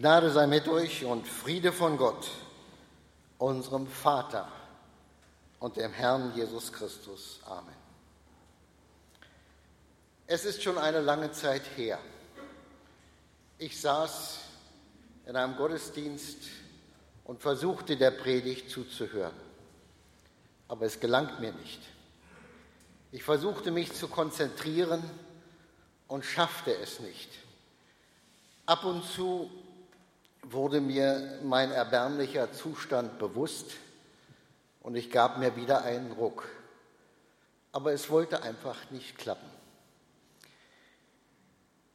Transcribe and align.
Gnade 0.00 0.30
sei 0.30 0.46
mit 0.46 0.66
euch 0.66 1.04
und 1.04 1.28
Friede 1.28 1.72
von 1.72 1.98
Gott, 1.98 2.30
unserem 3.36 3.86
Vater 3.86 4.50
und 5.58 5.76
dem 5.76 5.92
Herrn 5.92 6.34
Jesus 6.34 6.72
Christus. 6.72 7.38
Amen. 7.44 7.74
Es 10.26 10.46
ist 10.46 10.62
schon 10.62 10.78
eine 10.78 11.00
lange 11.00 11.32
Zeit 11.32 11.60
her. 11.76 11.98
Ich 13.58 13.78
saß 13.78 14.38
in 15.26 15.36
einem 15.36 15.54
Gottesdienst 15.56 16.44
und 17.24 17.42
versuchte 17.42 17.98
der 17.98 18.12
Predigt 18.12 18.70
zuzuhören, 18.70 19.36
aber 20.68 20.86
es 20.86 20.98
gelangt 20.98 21.40
mir 21.40 21.52
nicht. 21.52 21.82
Ich 23.12 23.22
versuchte 23.22 23.70
mich 23.70 23.92
zu 23.92 24.08
konzentrieren 24.08 25.02
und 26.08 26.24
schaffte 26.24 26.74
es 26.74 27.00
nicht. 27.00 27.28
Ab 28.64 28.86
und 28.86 29.04
zu 29.04 29.50
wurde 30.42 30.80
mir 30.80 31.40
mein 31.44 31.70
erbärmlicher 31.70 32.52
Zustand 32.52 33.18
bewusst 33.18 33.72
und 34.80 34.96
ich 34.96 35.10
gab 35.10 35.38
mir 35.38 35.56
wieder 35.56 35.82
einen 35.82 36.12
Ruck. 36.12 36.48
Aber 37.72 37.92
es 37.92 38.10
wollte 38.10 38.42
einfach 38.42 38.90
nicht 38.90 39.18
klappen. 39.18 39.48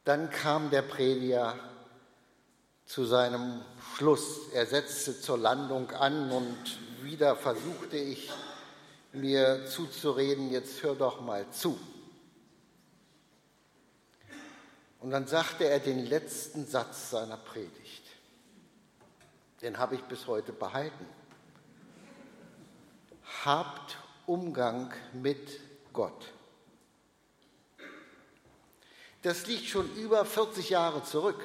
Dann 0.03 0.30
kam 0.30 0.70
der 0.70 0.84
Prediger 0.84 1.55
zu 2.86 3.05
seinem 3.05 3.62
Schluss. 3.95 4.50
Er 4.53 4.67
setzte 4.67 5.20
zur 5.20 5.38
Landung 5.38 5.89
an 5.91 6.31
und 6.31 6.80
wieder 7.02 7.36
versuchte 7.36 7.98
ich 7.98 8.31
mir 9.12 9.66
zuzureden, 9.66 10.52
jetzt 10.52 10.84
hör 10.84 10.95
doch 10.95 11.22
mal 11.22 11.50
zu. 11.50 11.80
Und 15.00 15.12
dann 15.12 15.27
sagte 15.27 15.67
er 15.67 15.80
den 15.80 16.05
letzten 16.05 16.66
Satz 16.66 17.12
seiner 17.12 17.38
Predigt 17.38 18.05
den 19.66 19.80
habe 19.80 19.96
ich 19.96 20.04
bis 20.04 20.28
heute 20.28 20.54
behalten. 20.54 21.08
Habt 23.44 23.98
Umgang 24.28 24.94
mit 25.12 25.59
Gott. 25.92 26.31
Das 29.23 29.48
liegt 29.48 29.66
schon 29.66 29.92
über 29.95 30.23
40 30.23 30.70
Jahre 30.70 31.04
zurück. 31.04 31.44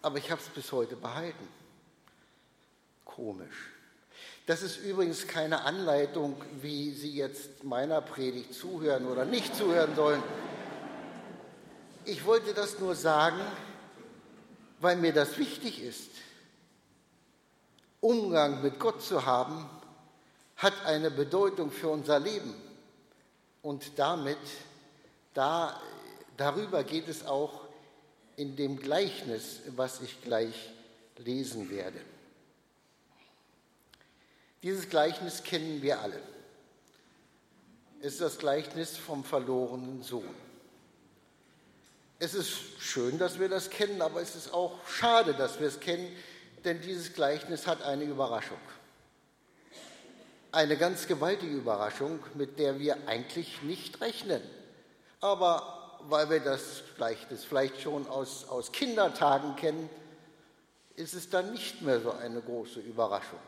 Aber 0.00 0.18
ich 0.18 0.30
habe 0.30 0.40
es 0.40 0.48
bis 0.48 0.70
heute 0.70 0.94
behalten. 0.94 1.48
Komisch. 3.04 3.72
Das 4.46 4.62
ist 4.62 4.76
übrigens 4.76 5.26
keine 5.26 5.62
Anleitung, 5.62 6.40
wie 6.62 6.92
Sie 6.92 7.16
jetzt 7.16 7.64
meiner 7.64 8.00
Predigt 8.00 8.54
zuhören 8.54 9.08
oder 9.08 9.24
nicht 9.24 9.56
zuhören 9.56 9.96
sollen. 9.96 10.22
Ich 12.04 12.24
wollte 12.24 12.54
das 12.54 12.78
nur 12.78 12.94
sagen, 12.94 13.40
weil 14.80 14.96
mir 14.96 15.12
das 15.12 15.38
wichtig 15.38 15.82
ist. 15.82 16.10
Umgang 18.00 18.62
mit 18.62 18.78
Gott 18.78 19.02
zu 19.02 19.26
haben, 19.26 19.68
hat 20.56 20.86
eine 20.86 21.10
Bedeutung 21.10 21.70
für 21.70 21.88
unser 21.88 22.18
Leben. 22.18 22.54
Und 23.62 23.98
damit, 23.98 24.38
da, 25.34 25.80
darüber 26.36 26.84
geht 26.84 27.08
es 27.08 27.26
auch 27.26 27.68
in 28.36 28.54
dem 28.56 28.78
Gleichnis, 28.78 29.60
was 29.74 30.00
ich 30.00 30.22
gleich 30.22 30.70
lesen 31.16 31.70
werde. 31.70 32.00
Dieses 34.62 34.88
Gleichnis 34.88 35.42
kennen 35.42 35.82
wir 35.82 36.00
alle. 36.00 36.20
Es 38.00 38.14
ist 38.14 38.20
das 38.20 38.38
Gleichnis 38.38 38.96
vom 38.96 39.24
verlorenen 39.24 40.02
Sohn. 40.02 40.47
Es 42.20 42.34
ist 42.34 42.50
schön, 42.80 43.16
dass 43.18 43.38
wir 43.38 43.48
das 43.48 43.70
kennen, 43.70 44.02
aber 44.02 44.20
es 44.20 44.34
ist 44.34 44.52
auch 44.52 44.72
schade, 44.88 45.34
dass 45.34 45.60
wir 45.60 45.68
es 45.68 45.78
kennen, 45.78 46.10
denn 46.64 46.80
dieses 46.80 47.12
Gleichnis 47.12 47.68
hat 47.68 47.82
eine 47.82 48.02
Überraschung. 48.04 48.58
Eine 50.50 50.76
ganz 50.76 51.06
gewaltige 51.06 51.54
Überraschung, 51.54 52.18
mit 52.34 52.58
der 52.58 52.80
wir 52.80 52.96
eigentlich 53.06 53.62
nicht 53.62 54.00
rechnen. 54.00 54.42
Aber 55.20 56.00
weil 56.08 56.28
wir 56.28 56.40
das 56.40 56.82
Gleichnis 56.96 57.44
vielleicht 57.44 57.80
schon 57.80 58.08
aus, 58.08 58.48
aus 58.48 58.72
Kindertagen 58.72 59.54
kennen, 59.54 59.88
ist 60.96 61.14
es 61.14 61.30
dann 61.30 61.52
nicht 61.52 61.82
mehr 61.82 62.00
so 62.00 62.10
eine 62.10 62.40
große 62.40 62.80
Überraschung. 62.80 63.38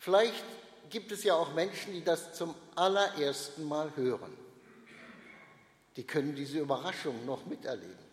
Vielleicht 0.00 0.44
gibt 0.90 1.12
es 1.12 1.22
ja 1.22 1.34
auch 1.34 1.54
Menschen, 1.54 1.92
die 1.92 2.02
das 2.02 2.32
zum 2.34 2.56
allerersten 2.74 3.62
Mal 3.62 3.92
hören 3.94 4.45
die 5.96 6.04
können 6.04 6.34
diese 6.34 6.58
Überraschung 6.58 7.24
noch 7.24 7.46
miterleben. 7.46 8.06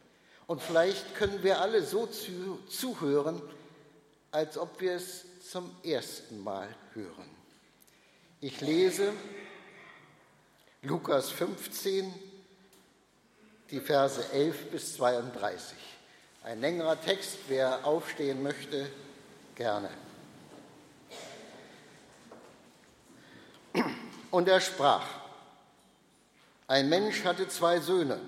Und 0.47 0.61
vielleicht 0.61 1.15
können 1.15 1.43
wir 1.43 1.59
alle 1.59 1.83
so 1.83 2.07
zu, 2.07 2.59
zuhören, 2.69 3.41
als 4.31 4.57
ob 4.57 4.79
wir 4.81 4.93
es 4.93 5.25
zum 5.49 5.69
ersten 5.83 6.43
Mal 6.43 6.67
hören. 6.93 7.29
Ich 8.41 8.61
lese 8.61 9.13
Lukas 10.81 11.29
15, 11.29 12.13
die 13.69 13.79
Verse 13.79 14.31
11 14.31 14.71
bis 14.71 14.95
32. 14.95 15.77
Ein 16.43 16.59
längerer 16.59 16.99
Text, 16.99 17.37
wer 17.47 17.85
aufstehen 17.85 18.43
möchte, 18.43 18.89
gerne. 19.55 19.89
Und 24.29 24.49
er 24.49 24.59
sprach, 24.59 25.05
ein 26.67 26.89
Mensch 26.89 27.23
hatte 27.23 27.47
zwei 27.47 27.79
Söhne. 27.79 28.19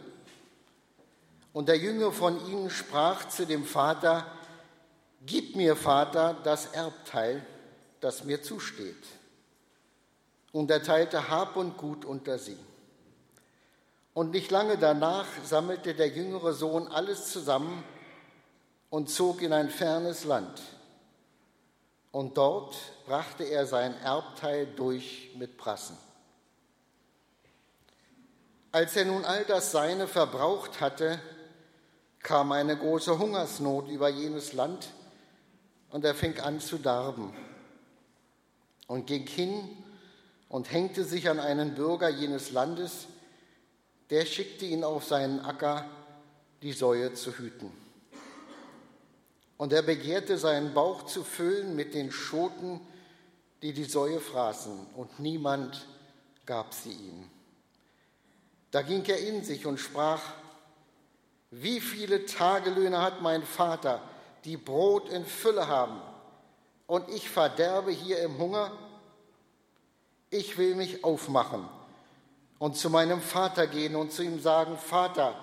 Und 1.53 1.69
der 1.69 1.77
Jüngere 1.77 2.11
von 2.11 2.45
ihnen 2.47 2.69
sprach 2.69 3.27
zu 3.29 3.45
dem 3.45 3.65
Vater, 3.65 4.25
Gib 5.25 5.55
mir, 5.55 5.75
Vater, 5.75 6.35
das 6.43 6.67
Erbteil, 6.67 7.43
das 7.99 8.25
mir 8.25 8.43
zusteht. 8.43 9.03
Und 10.51 10.69
er 10.69 10.83
teilte 10.83 11.29
Hab 11.29 11.55
und 11.55 11.77
Gut 11.77 12.05
unter 12.05 12.37
sie. 12.37 12.57
Und 14.13 14.31
nicht 14.31 14.51
lange 14.51 14.77
danach 14.77 15.25
sammelte 15.43 15.95
der 15.95 16.09
jüngere 16.09 16.53
Sohn 16.53 16.87
alles 16.87 17.31
zusammen 17.31 17.83
und 18.89 19.09
zog 19.09 19.41
in 19.41 19.51
ein 19.51 19.69
fernes 19.69 20.23
Land. 20.23 20.61
Und 22.11 22.37
dort 22.37 22.77
brachte 23.05 23.43
er 23.43 23.65
sein 23.65 23.93
Erbteil 24.01 24.67
durch 24.67 25.31
mit 25.35 25.57
Prassen. 25.57 25.97
Als 28.75 28.97
er 28.97 29.05
nun 29.05 29.23
all 29.23 29.45
das 29.45 29.71
Seine 29.71 30.05
verbraucht 30.05 30.81
hatte, 30.81 31.17
kam 32.19 32.51
eine 32.51 32.75
große 32.75 33.17
Hungersnot 33.17 33.87
über 33.87 34.09
jenes 34.09 34.51
Land 34.51 34.89
und 35.91 36.03
er 36.03 36.13
fing 36.13 36.37
an 36.41 36.59
zu 36.59 36.77
darben 36.77 37.33
und 38.87 39.07
ging 39.07 39.25
hin 39.27 39.65
und 40.49 40.73
hängte 40.73 41.05
sich 41.05 41.29
an 41.29 41.39
einen 41.39 41.73
Bürger 41.73 42.09
jenes 42.09 42.51
Landes, 42.51 43.07
der 44.09 44.25
schickte 44.25 44.65
ihn 44.65 44.83
auf 44.83 45.05
seinen 45.05 45.39
Acker, 45.39 45.85
die 46.61 46.73
Säue 46.73 47.13
zu 47.13 47.31
hüten. 47.31 47.71
Und 49.55 49.71
er 49.71 49.83
begehrte 49.83 50.37
seinen 50.37 50.73
Bauch 50.73 51.03
zu 51.03 51.23
füllen 51.23 51.77
mit 51.77 51.93
den 51.93 52.11
Schoten, 52.11 52.81
die 53.61 53.71
die 53.71 53.85
Säue 53.85 54.19
fraßen, 54.19 54.87
und 54.97 55.21
niemand 55.21 55.87
gab 56.45 56.73
sie 56.73 56.91
ihm. 56.91 57.34
Da 58.75 58.81
ging 58.81 59.05
er 59.05 59.19
in 59.19 59.41
sich 59.41 59.65
und 59.65 59.79
sprach, 59.79 60.21
wie 61.49 61.79
viele 61.79 62.25
Tagelöhne 62.25 63.01
hat 63.01 63.21
mein 63.21 63.43
Vater, 63.43 64.01
die 64.43 64.57
Brot 64.57 65.07
in 65.07 65.25
Fülle 65.25 65.69
haben, 65.69 66.01
und 66.85 67.07
ich 67.07 67.29
verderbe 67.29 67.91
hier 67.91 68.19
im 68.19 68.37
Hunger? 68.37 68.73
Ich 70.29 70.57
will 70.57 70.75
mich 70.75 71.05
aufmachen 71.05 71.65
und 72.59 72.75
zu 72.75 72.89
meinem 72.89 73.21
Vater 73.21 73.65
gehen 73.67 73.95
und 73.95 74.11
zu 74.11 74.23
ihm 74.23 74.41
sagen, 74.41 74.77
Vater, 74.77 75.39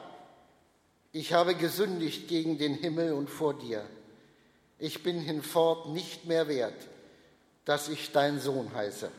ich 1.10 1.32
habe 1.32 1.54
gesündigt 1.54 2.28
gegen 2.28 2.59
den 2.59 2.74
Himmel 2.74 3.15
und 3.15 3.30
vor 3.30 3.54
dir. 3.54 3.83
Ich 4.78 5.03
bin 5.03 5.18
hinfort 5.18 5.89
nicht 5.89 6.27
mehr 6.27 6.48
wert, 6.48 6.86
dass 7.65 7.89
ich 7.89 8.12
dein 8.12 8.41
Sohn 8.41 8.74
heiße 8.74 9.10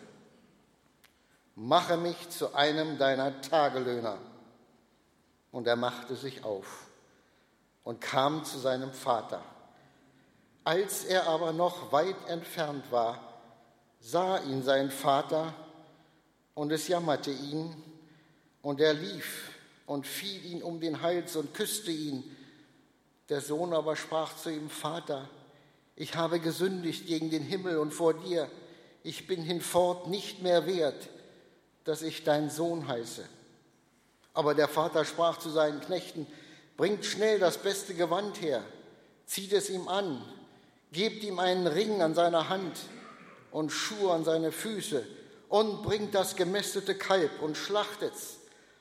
mache 1.56 1.98
mich 1.98 2.30
zu 2.30 2.56
einem 2.56 2.98
deiner 2.98 3.42
Tagelöhner. 3.42 4.18
Und 5.52 5.68
er 5.68 5.76
machte 5.76 6.16
sich 6.16 6.44
auf 6.44 6.88
und 7.84 8.02
kam 8.02 8.44
zu 8.44 8.58
seinem 8.58 8.92
Vater. 8.92 9.44
Als 10.64 11.04
er 11.04 11.28
aber 11.28 11.54
noch 11.54 11.92
weit 11.92 12.16
entfernt 12.28 12.92
war, 12.92 13.20
sah 14.00 14.40
ihn 14.40 14.64
sein 14.64 14.90
Vater 14.90 15.54
und 16.56 16.72
es 16.72 16.88
jammerte 16.88 17.32
ihn, 17.32 17.76
und 18.64 18.80
er 18.80 18.94
lief 18.94 19.52
und 19.86 20.08
fiel 20.08 20.44
ihn 20.46 20.64
um 20.64 20.80
den 20.80 21.02
Hals 21.02 21.36
und 21.36 21.54
küsste 21.54 21.92
ihn. 21.92 22.24
Der 23.30 23.42
Sohn 23.42 23.74
aber 23.74 23.96
sprach 23.96 24.36
zu 24.36 24.50
ihm, 24.50 24.70
Vater, 24.70 25.30
ich 25.96 26.16
habe 26.16 26.40
gesündigt 26.40 27.06
gegen 27.06 27.30
den 27.30 27.44
Himmel 27.44 27.78
und 27.78 27.94
vor 27.94 28.16
dir, 28.16 28.50
ich 29.04 29.28
bin 29.28 29.42
hinfort 29.42 30.08
nicht 30.08 30.42
mehr 30.42 30.66
wert, 30.66 31.10
dass 31.84 32.02
ich 32.02 32.24
dein 32.24 32.50
Sohn 32.50 32.88
heiße. 32.88 33.24
Aber 34.34 34.56
der 34.56 34.68
Vater 34.68 35.06
sprach 35.06 35.38
zu 35.38 35.50
seinen 35.50 35.82
Knechten, 35.82 36.28
Bringt 36.76 37.06
schnell 37.06 37.40
das 37.40 37.60
beste 37.60 37.94
Gewand 37.94 38.42
her, 38.42 38.64
zieht 39.26 39.54
es 39.54 39.70
ihm 39.70 39.88
an, 39.88 40.24
gebt 40.92 41.24
ihm 41.24 41.38
einen 41.38 41.68
Ring 41.68 42.02
an 42.02 42.16
seiner 42.16 42.50
Hand 42.50 42.78
und 43.52 43.72
Schuhe 43.72 44.12
an 44.12 44.24
seine 44.24 44.52
Füße 44.52 45.06
und 45.50 45.84
bringt 45.84 46.16
das 46.16 46.36
gemästete 46.36 46.96
Kalb 46.96 47.42
und 47.44 47.58
schlachtet's. 47.58 48.38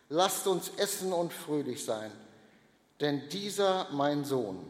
Lasst 0.08 0.46
uns 0.46 0.70
essen 0.78 1.12
und 1.12 1.32
fröhlich 1.32 1.84
sein. 1.84 2.10
Denn 3.00 3.28
dieser, 3.28 3.88
mein 3.92 4.24
Sohn, 4.24 4.64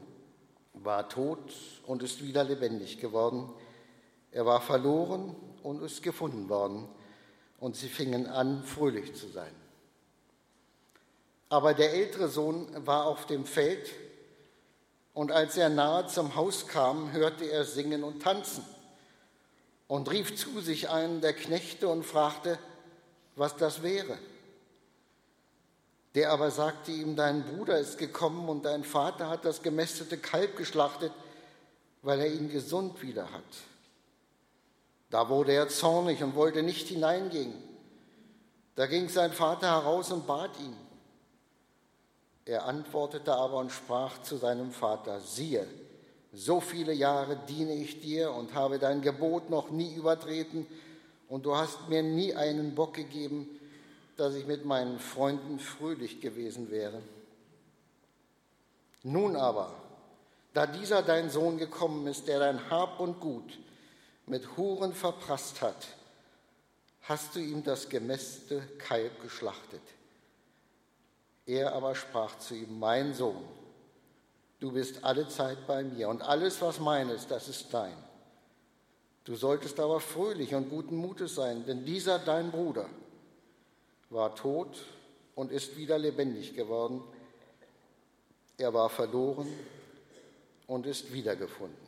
war 0.75 1.09
tot 1.09 1.53
und 1.87 2.03
ist 2.03 2.25
wieder 2.25 2.43
lebendig 2.43 3.01
geworden. 3.01 3.51
Er 4.33 4.47
war 4.47 4.61
verloren 4.61 5.37
und 5.63 5.83
ist 5.83 6.03
gefunden 6.03 6.49
worden. 6.49 6.89
Und 7.63 7.77
sie 7.77 7.89
fingen 7.89 8.27
an, 8.27 8.65
fröhlich 8.65 9.15
zu 9.15 9.29
sein. 9.29 9.55
Aber 11.49 11.75
der 11.75 11.93
ältere 11.93 12.27
Sohn 12.27 12.67
war 12.85 13.07
auf 13.07 13.27
dem 13.27 13.47
Feld 13.47 13.89
und 15.15 15.31
als 15.31 15.57
er 15.57 15.69
nahe 15.69 16.09
zum 16.09 16.35
Haus 16.35 16.67
kam, 16.67 17.13
hörte 17.13 17.45
er 17.45 17.65
singen 17.65 18.03
und 18.03 18.21
tanzen 18.21 18.65
und 19.87 20.11
rief 20.11 20.35
zu 20.35 20.61
sich 20.61 20.89
einen 20.89 21.21
der 21.21 21.35
Knechte 21.35 21.87
und 21.87 22.05
fragte, 22.05 22.59
was 23.37 23.55
das 23.55 23.85
wäre. 23.85 24.19
Der 26.17 26.33
aber 26.33 26.51
sagte 26.51 26.91
ihm, 26.91 27.15
dein 27.15 27.45
Bruder 27.45 27.79
ist 27.79 27.97
gekommen 27.97 28.49
und 28.49 28.65
dein 28.65 28.83
Vater 28.83 29.29
hat 29.29 29.45
das 29.45 29.63
gemästete 29.63 30.19
Kalb 30.19 30.57
geschlachtet, 30.57 31.13
weil 32.03 32.19
er 32.19 32.33
ihn 32.33 32.51
gesund 32.51 33.03
wieder 33.03 33.31
hat. 33.31 33.45
Da 35.13 35.29
wurde 35.29 35.53
er 35.53 35.69
zornig 35.69 36.23
und 36.25 36.35
wollte 36.35 36.63
nicht 36.63 36.89
hineingehen. 36.89 37.53
Da 38.77 38.87
ging 38.87 39.11
sein 39.11 39.31
Vater 39.31 39.67
heraus 39.67 40.11
und 40.11 40.27
bat 40.27 40.59
ihn. 40.59 40.75
Er 42.47 42.65
antwortete 42.65 43.35
aber 43.35 43.59
und 43.59 43.71
sprach 43.71 44.23
zu 44.23 44.39
seinem 44.39 44.73
Vater, 44.73 45.21
siehe, 45.21 45.69
so 46.33 46.61
viele 46.61 46.95
Jahre 46.95 47.39
diene 47.47 47.75
ich 47.75 48.01
dir 48.01 48.33
und 48.33 48.55
habe 48.55 48.79
dein 48.79 49.03
Gebot 49.03 49.51
noch 49.51 49.71
nie 49.71 49.95
übertreten, 49.95 50.67
und 51.29 51.45
du 51.45 51.57
hast 51.57 51.91
mir 51.91 52.03
nie 52.03 52.35
einen 52.35 52.75
Bock 52.75 52.95
gegeben, 52.95 53.49
dass 54.17 54.35
ich 54.35 54.47
mit 54.47 54.65
meinen 54.65 54.99
Freunden 54.99 55.59
fröhlich 55.59 56.23
gewesen 56.23 56.71
wäre. 56.71 57.01
Nun 59.03 59.37
aber, 59.37 59.75
da 60.55 60.67
dieser 60.67 61.03
dein 61.03 61.29
Sohn 61.29 61.59
gekommen 61.59 62.07
ist, 62.07 62.29
der 62.29 62.39
dein 62.39 62.71
Hab 62.71 62.99
und 62.99 63.21
Gut 63.21 63.59
mit 64.27 64.57
Huren 64.57 64.93
verprasst 64.93 65.63
hat, 65.63 65.87
hast 67.03 67.35
du 67.35 67.41
ihm 67.41 67.65
das 67.65 67.89
gemäste 67.89 68.63
Kalb 68.79 69.21
geschlachtet. 69.23 69.83
Er 71.47 71.73
aber 71.75 71.95
sprach 71.95 72.39
zu 72.39 72.55
ihm, 72.55 72.79
mein 72.79 73.15
Sohn, 73.15 73.43
du 74.61 74.73
bist 74.73 75.03
alle 75.03 75.29
Zeit 75.29 75.67
bei 75.67 75.83
mir 75.83 76.09
und 76.09 76.23
alles, 76.23 76.63
was 76.63 76.79
mein 76.79 77.09
ist, 77.09 77.31
das 77.31 77.49
ist 77.49 77.75
dein. 77.75 77.97
Du 79.25 79.37
solltest 79.37 79.79
aber 79.79 80.01
fröhlich 80.01 80.55
und 80.55 80.71
guten 80.71 80.97
Mutes 80.97 81.35
sein, 81.35 81.65
denn 81.67 81.85
dieser 81.85 82.19
dein 82.19 82.51
Bruder 82.51 82.89
war 84.11 84.35
tot 84.35 84.85
und 85.35 85.53
ist 85.53 85.77
wieder 85.77 85.99
lebendig 85.99 86.55
geworden. 86.55 87.03
Er 88.59 88.75
war 88.75 88.91
verloren 88.91 89.49
und 90.67 90.87
ist 90.87 91.13
wiedergefunden. 91.13 91.82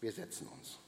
Wir 0.00 0.12
setzen 0.12 0.46
uns. 0.48 0.78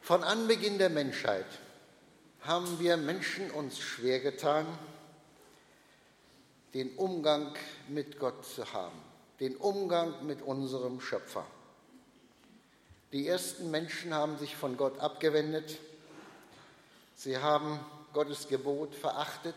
Von 0.00 0.24
Anbeginn 0.24 0.78
der 0.78 0.90
Menschheit 0.90 1.46
haben 2.40 2.80
wir 2.80 2.96
Menschen 2.96 3.50
uns 3.52 3.78
schwer 3.78 4.18
getan, 4.18 4.66
den 6.74 6.96
Umgang 6.96 7.54
mit 7.88 8.18
Gott 8.18 8.44
zu 8.44 8.72
haben, 8.72 9.00
den 9.38 9.56
Umgang 9.56 10.26
mit 10.26 10.42
unserem 10.42 11.00
Schöpfer. 11.00 11.46
Die 13.12 13.28
ersten 13.28 13.70
Menschen 13.70 14.12
haben 14.12 14.38
sich 14.38 14.56
von 14.56 14.76
Gott 14.76 14.98
abgewendet, 14.98 15.78
sie 17.14 17.38
haben 17.38 17.78
Gottes 18.12 18.48
Gebot 18.48 18.94
verachtet, 18.94 19.54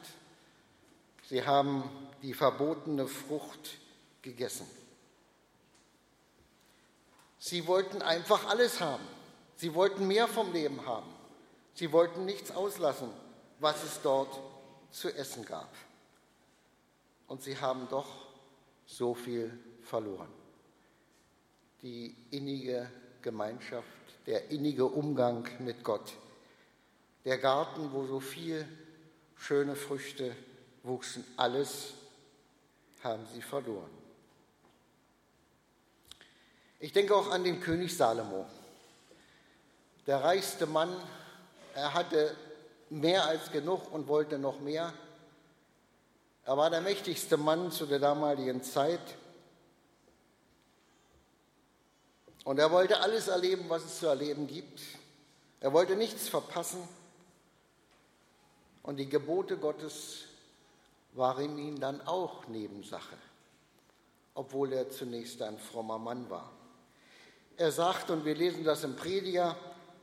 sie 1.30 1.46
haben 1.46 1.84
die 2.22 2.34
verbotene 2.34 3.08
Frucht 3.08 3.78
gegessen. 4.22 4.68
Sie 7.38 7.68
wollten 7.68 8.02
einfach 8.02 8.48
alles 8.48 8.82
haben. 8.82 9.04
Sie 9.56 9.74
wollten 9.74 10.08
mehr 10.08 10.28
vom 10.28 10.52
Leben 10.52 10.86
haben. 10.86 11.06
Sie 11.76 11.92
wollten 11.92 12.26
nichts 12.26 12.52
auslassen, 12.52 13.10
was 13.60 13.84
es 13.84 14.02
dort 14.02 14.40
zu 14.92 15.14
essen 15.14 15.46
gab. 15.46 15.70
Und 17.28 17.44
sie 17.44 17.58
haben 17.60 17.88
doch 17.90 18.08
so 18.86 19.14
viel 19.14 19.58
verloren. 19.84 20.30
Die 21.82 22.16
innige 22.32 22.90
Gemeinschaft, 23.22 23.88
der 24.26 24.50
innige 24.50 24.86
Umgang 24.86 25.48
mit 25.60 25.84
Gott, 25.84 26.14
der 27.26 27.38
Garten, 27.38 27.92
wo 27.92 28.06
so 28.06 28.20
viel 28.20 28.68
schöne 29.38 29.76
Früchte 29.76 30.36
wuchsen, 30.86 31.26
alles 31.38 31.94
haben 33.04 33.26
sie 33.34 33.42
verloren. 33.42 33.90
Ich 36.80 36.94
denke 36.94 37.16
auch 37.16 37.32
an 37.32 37.44
den 37.44 37.60
König 37.62 37.96
Salomo 37.96 38.46
der 40.08 40.24
reichste 40.24 40.66
Mann. 40.66 40.96
Er 41.74 41.94
hatte 41.94 42.36
mehr 42.90 43.26
als 43.26 43.52
genug 43.52 43.92
und 43.92 44.08
wollte 44.08 44.38
noch 44.38 44.60
mehr. 44.60 44.94
Er 46.46 46.58
war 46.58 46.70
der 46.70 46.82
mächtigste 46.82 47.38
Mann 47.38 47.72
zu 47.72 47.86
der 47.86 48.00
damaligen 48.00 48.62
Zeit. 48.62 49.18
Und 52.44 52.60
er 52.60 52.72
wollte 52.72 53.00
alles 53.00 53.28
erleben, 53.28 53.66
was 53.68 53.84
es 53.84 54.00
zu 54.00 54.06
erleben 54.06 54.46
gibt. 54.46 54.80
Er 55.60 55.74
wollte 55.74 55.96
nichts 55.96 56.30
verpassen. 56.30 56.88
Und 58.84 58.98
die 58.98 59.10
Gebote 59.10 59.58
Gottes 59.58 60.26
waren 61.16 61.58
ihm 61.58 61.80
dann 61.80 62.02
auch 62.02 62.48
Nebensache, 62.48 63.18
obwohl 64.34 64.74
er 64.74 64.90
zunächst 64.90 65.42
ein 65.42 65.58
frommer 65.58 65.98
Mann 65.98 66.30
war. 66.30 66.52
Er 67.58 67.72
sagt, 67.72 68.10
und 68.10 68.26
wir 68.26 68.36
lesen 68.36 68.64
das 68.64 68.84
im 68.84 68.96
Prediger, 68.96 69.56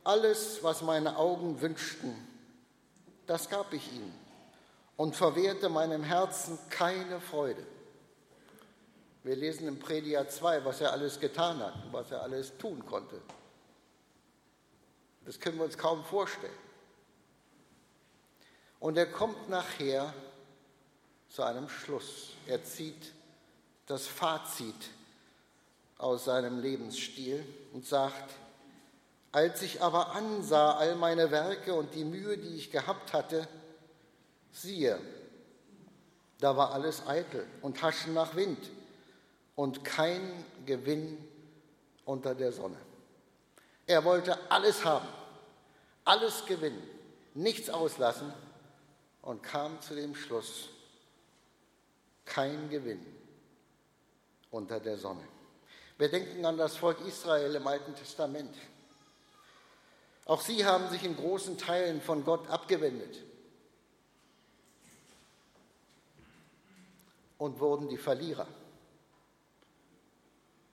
alles, 0.03 0.63
was 0.63 0.81
meine 0.81 1.17
Augen 1.17 1.61
wünschten, 1.61 2.13
das 3.27 3.49
gab 3.49 3.71
ich 3.73 3.93
ihnen 3.93 4.13
und 4.97 5.15
verwehrte 5.15 5.69
meinem 5.69 6.03
Herzen 6.03 6.57
keine 6.69 7.21
Freude. 7.21 7.65
Wir 9.23 9.35
lesen 9.35 9.67
im 9.67 9.79
Prediger 9.79 10.27
2, 10.27 10.65
was 10.65 10.81
er 10.81 10.91
alles 10.91 11.19
getan 11.19 11.59
hat, 11.59 11.75
was 11.91 12.11
er 12.11 12.21
alles 12.23 12.57
tun 12.57 12.85
konnte. 12.85 13.21
Das 15.25 15.39
können 15.39 15.57
wir 15.57 15.65
uns 15.65 15.77
kaum 15.77 16.03
vorstellen. 16.03 16.51
Und 18.81 18.97
er 18.97 19.05
kommt 19.05 19.47
nachher 19.47 20.13
zu 21.33 21.41
einem 21.41 21.67
Schluss. 21.67 22.29
Er 22.45 22.63
zieht 22.63 23.11
das 23.87 24.05
Fazit 24.05 24.75
aus 25.97 26.25
seinem 26.25 26.59
Lebensstil 26.59 27.43
und 27.73 27.87
sagt, 27.87 28.35
als 29.31 29.63
ich 29.63 29.81
aber 29.81 30.11
ansah 30.11 30.75
all 30.77 30.95
meine 30.95 31.31
Werke 31.31 31.73
und 31.73 31.95
die 31.95 32.05
Mühe, 32.05 32.37
die 32.37 32.55
ich 32.55 32.69
gehabt 32.69 33.13
hatte, 33.13 33.47
siehe, 34.51 34.99
da 36.39 36.55
war 36.55 36.71
alles 36.71 37.07
eitel 37.07 37.47
und 37.63 37.81
Haschen 37.81 38.13
nach 38.13 38.35
Wind 38.35 38.59
und 39.55 39.83
kein 39.83 40.45
Gewinn 40.67 41.17
unter 42.05 42.35
der 42.35 42.51
Sonne. 42.51 42.77
Er 43.87 44.03
wollte 44.03 44.37
alles 44.51 44.85
haben, 44.85 45.07
alles 46.05 46.45
gewinnen, 46.45 46.87
nichts 47.33 47.71
auslassen 47.71 48.31
und 49.23 49.41
kam 49.41 49.81
zu 49.81 49.95
dem 49.95 50.13
Schluss, 50.13 50.69
kein 52.25 52.69
Gewinn 52.69 53.05
unter 54.51 54.79
der 54.79 54.97
Sonne. 54.97 55.23
Wir 55.97 56.09
denken 56.09 56.45
an 56.45 56.57
das 56.57 56.77
Volk 56.77 56.99
Israel 57.01 57.55
im 57.55 57.67
Alten 57.67 57.95
Testament. 57.95 58.53
Auch 60.25 60.41
sie 60.41 60.65
haben 60.65 60.89
sich 60.89 61.03
in 61.03 61.15
großen 61.15 61.57
Teilen 61.57 62.01
von 62.01 62.23
Gott 62.23 62.49
abgewendet 62.49 63.17
und 67.37 67.59
wurden 67.59 67.89
die 67.89 67.97
Verlierer. 67.97 68.47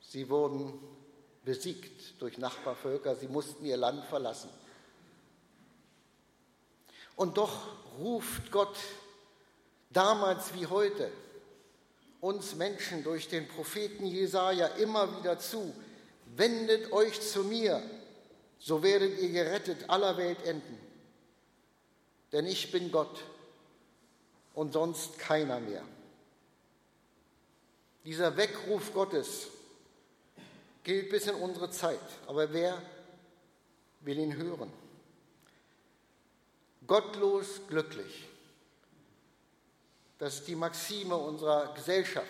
Sie 0.03 0.29
wurden 0.29 0.73
besiegt 1.45 2.21
durch 2.21 2.39
Nachbarvölker, 2.39 3.17
sie 3.17 3.29
mussten 3.29 3.65
ihr 3.65 3.77
Land 3.77 4.05
verlassen. 4.05 4.51
Und 7.17 7.37
doch 7.39 7.67
ruft 7.99 8.51
Gott 8.51 8.77
damals 9.91 10.55
wie 10.55 10.67
heute 10.67 11.11
uns 12.21 12.55
Menschen 12.55 13.03
durch 13.03 13.29
den 13.29 13.49
Propheten 13.49 14.07
Jesaja 14.07 14.67
immer 14.67 15.19
wieder 15.19 15.39
zu: 15.39 15.75
Wendet 16.37 16.93
euch 16.93 17.21
zu 17.21 17.45
mir, 17.45 17.83
so 18.59 18.83
werdet 18.83 19.19
ihr 19.19 19.31
gerettet 19.31 19.89
aller 19.89 20.17
Welt 20.17 20.43
enden. 20.45 20.79
denn 22.33 22.47
ich 22.47 22.71
bin 22.71 22.93
Gott 22.93 23.25
und 24.55 24.73
sonst 24.73 25.19
keiner 25.19 25.59
mehr. 25.61 25.85
Dieser 28.05 28.37
Weckruf 28.37 28.95
Gottes 28.95 29.49
gilt 30.85 31.11
bis 31.11 31.27
in 31.27 31.35
unsere 31.35 31.71
Zeit, 31.71 32.01
aber 32.27 32.53
wer 32.53 32.81
will 34.01 34.19
ihn 34.19 34.37
hören? 34.37 34.73
Gottlos 36.87 37.61
glücklich. 37.69 38.30
Das 40.21 40.35
ist 40.35 40.47
die 40.49 40.55
Maxime 40.55 41.17
unserer 41.17 41.73
Gesellschaft. 41.73 42.27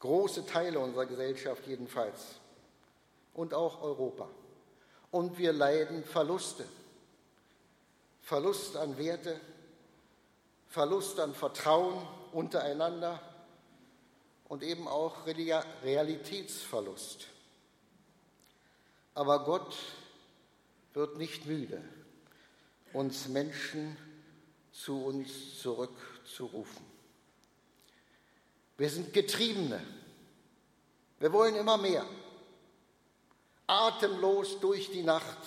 Große 0.00 0.44
Teile 0.44 0.80
unserer 0.80 1.06
Gesellschaft 1.06 1.66
jedenfalls. 1.66 2.34
Und 3.32 3.54
auch 3.54 3.80
Europa. 3.80 4.28
Und 5.10 5.38
wir 5.38 5.54
leiden 5.54 6.04
Verluste. 6.04 6.66
Verlust 8.20 8.76
an 8.76 8.98
Werte, 8.98 9.40
Verlust 10.68 11.18
an 11.20 11.34
Vertrauen 11.34 12.06
untereinander 12.32 13.18
und 14.46 14.62
eben 14.62 14.86
auch 14.86 15.24
Realitätsverlust. 15.24 17.28
Aber 19.14 19.46
Gott 19.46 19.74
wird 20.92 21.16
nicht 21.16 21.46
müde, 21.46 21.82
uns 22.92 23.28
Menschen 23.28 23.96
zu 24.84 25.04
uns 25.04 25.60
zurückzurufen. 25.60 26.84
Wir 28.76 28.88
sind 28.88 29.12
Getriebene. 29.12 29.80
Wir 31.18 31.32
wollen 31.32 31.56
immer 31.56 31.76
mehr. 31.76 32.06
Atemlos 33.66 34.60
durch 34.60 34.90
die 34.90 35.02
Nacht, 35.02 35.38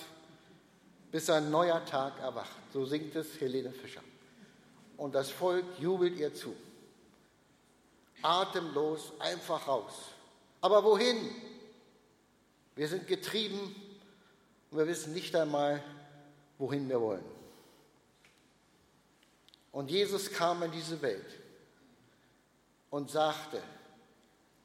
bis 1.10 1.30
ein 1.30 1.50
neuer 1.50 1.84
Tag 1.84 2.20
erwacht. 2.20 2.56
So 2.72 2.84
singt 2.84 3.16
es 3.16 3.40
Helene 3.40 3.72
Fischer. 3.72 4.02
Und 4.96 5.14
das 5.14 5.30
Volk 5.30 5.64
jubelt 5.78 6.16
ihr 6.18 6.34
zu. 6.34 6.54
Atemlos 8.20 9.12
einfach 9.18 9.66
raus. 9.66 9.94
Aber 10.60 10.84
wohin? 10.84 11.30
Wir 12.76 12.86
sind 12.86 13.06
getrieben 13.06 13.74
und 14.70 14.78
wir 14.78 14.86
wissen 14.86 15.14
nicht 15.14 15.34
einmal, 15.34 15.82
wohin 16.58 16.88
wir 16.88 17.00
wollen. 17.00 17.41
Und 19.72 19.90
Jesus 19.90 20.30
kam 20.30 20.62
in 20.62 20.70
diese 20.70 21.00
Welt 21.00 21.40
und 22.90 23.10
sagte, 23.10 23.60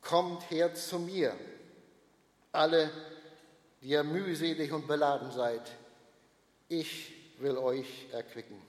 kommt 0.01 0.49
her 0.51 0.75
zu 0.75 0.99
mir, 0.99 1.33
alle, 2.51 2.91
die 3.81 3.87
ihr 3.89 4.03
mühselig 4.03 4.71
und 4.73 4.87
beladen 4.87 5.31
seid, 5.31 5.71
ich 6.67 7.13
will 7.39 7.57
euch 7.57 8.07
erquicken. 8.11 8.61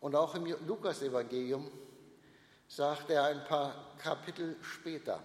Und 0.00 0.14
auch 0.14 0.34
im 0.34 0.44
Lukas-Evangelium 0.66 1.70
sagt 2.68 3.08
er 3.08 3.24
ein 3.24 3.44
paar 3.44 3.96
Kapitel 3.98 4.56
später, 4.60 5.22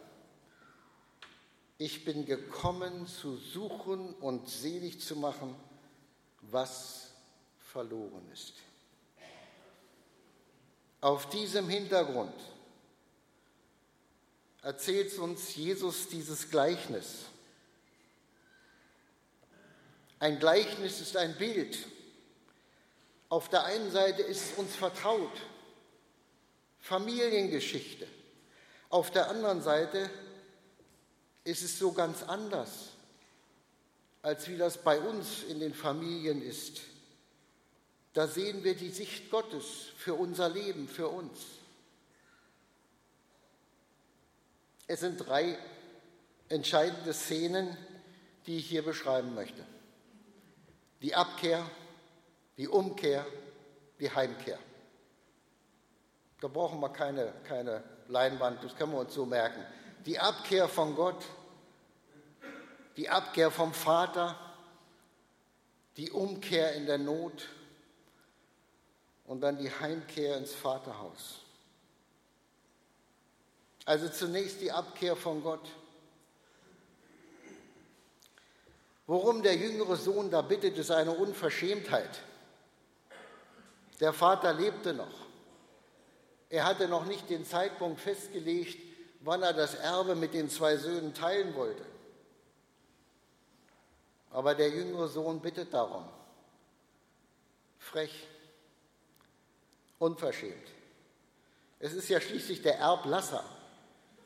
ich 1.77 2.05
bin 2.05 2.25
gekommen 2.25 3.07
zu 3.07 3.35
suchen 3.35 4.13
und 4.15 4.47
selig 4.49 5.01
zu 5.01 5.15
machen, 5.15 5.55
was 6.41 7.11
verloren 7.59 8.29
ist. 8.31 8.53
Auf 11.01 11.29
diesem 11.29 11.69
Hintergrund 11.69 12.33
erzählt 14.61 15.17
uns 15.17 15.55
Jesus 15.55 16.09
dieses 16.09 16.49
Gleichnis. 16.49 17.25
Ein 20.19 20.39
Gleichnis 20.39 20.99
ist 20.99 21.15
ein 21.15 21.37
Bild. 21.37 21.77
Auf 23.29 23.47
der 23.47 23.63
einen 23.63 23.91
Seite 23.91 24.23
ist 24.23 24.51
es 24.51 24.57
uns 24.57 24.75
vertraut, 24.75 25.31
Familiengeschichte. 26.81 28.07
Auf 28.89 29.11
der 29.11 29.29
anderen 29.29 29.61
Seite 29.61 30.09
ist 31.45 31.61
es 31.61 31.79
so 31.79 31.93
ganz 31.93 32.23
anders, 32.23 32.89
als 34.21 34.49
wie 34.49 34.57
das 34.57 34.79
bei 34.79 34.99
uns 34.99 35.43
in 35.43 35.59
den 35.61 35.73
Familien 35.73 36.41
ist. 36.41 36.81
Da 38.19 38.27
sehen 38.27 38.65
wir 38.65 38.75
die 38.75 38.89
Sicht 38.89 39.31
Gottes 39.31 39.93
für 39.95 40.13
unser 40.13 40.49
Leben, 40.49 40.89
für 40.89 41.07
uns. 41.07 41.39
Es 44.87 44.99
sind 44.99 45.25
drei 45.25 45.57
entscheidende 46.49 47.13
Szenen, 47.13 47.77
die 48.45 48.57
ich 48.57 48.67
hier 48.67 48.83
beschreiben 48.83 49.33
möchte. 49.35 49.65
Die 51.01 51.15
Abkehr, 51.15 51.65
die 52.57 52.67
Umkehr, 52.67 53.25
die 54.01 54.11
Heimkehr. 54.13 54.59
Da 56.41 56.49
brauchen 56.49 56.81
wir 56.81 56.89
keine, 56.89 57.33
keine 57.45 57.85
Leinwand, 58.09 58.61
das 58.65 58.75
können 58.75 58.91
wir 58.91 58.99
uns 58.99 59.13
so 59.13 59.25
merken. 59.25 59.63
Die 60.05 60.19
Abkehr 60.19 60.67
von 60.67 60.93
Gott, 60.93 61.23
die 62.97 63.07
Abkehr 63.07 63.49
vom 63.49 63.73
Vater, 63.73 64.37
die 65.95 66.11
Umkehr 66.11 66.73
in 66.75 66.85
der 66.85 66.97
Not 66.97 67.47
und 69.29 69.41
dann 69.41 69.59
die 69.59 69.69
Heimkehr 69.69 70.37
ins 70.37 70.55
Vaterhaus. 70.55 71.41
Also 73.85 74.09
zunächst 74.09 74.59
die 74.59 74.71
Abkehr 74.71 75.15
von 75.15 75.43
Gott. 75.43 75.69
Worum 79.05 79.43
der 79.43 79.55
jüngere 79.55 79.97
Sohn 79.97 80.31
da 80.31 80.41
bittet, 80.41 80.79
ist 80.79 80.89
eine 80.89 81.11
Unverschämtheit. 81.11 82.09
Der 83.99 84.13
Vater 84.13 84.51
lebte 84.51 84.95
noch. 84.95 85.27
Er 86.49 86.65
hatte 86.65 86.87
noch 86.87 87.05
nicht 87.05 87.29
den 87.29 87.45
Zeitpunkt 87.45 88.01
festgelegt, 88.01 88.79
wann 89.19 89.43
er 89.43 89.53
das 89.53 89.75
Erbe 89.75 90.15
mit 90.15 90.33
den 90.33 90.49
zwei 90.49 90.75
Söhnen 90.75 91.13
teilen 91.13 91.53
wollte. 91.53 91.85
Aber 94.31 94.55
der 94.55 94.69
jüngere 94.69 95.07
Sohn 95.07 95.39
bittet 95.39 95.71
darum. 95.71 96.09
Frech 97.77 98.27
unverschämt. 99.99 100.67
Es 101.79 101.93
ist 101.93 102.09
ja 102.09 102.19
schließlich 102.19 102.61
der 102.61 102.79
Erblasser, 102.79 103.43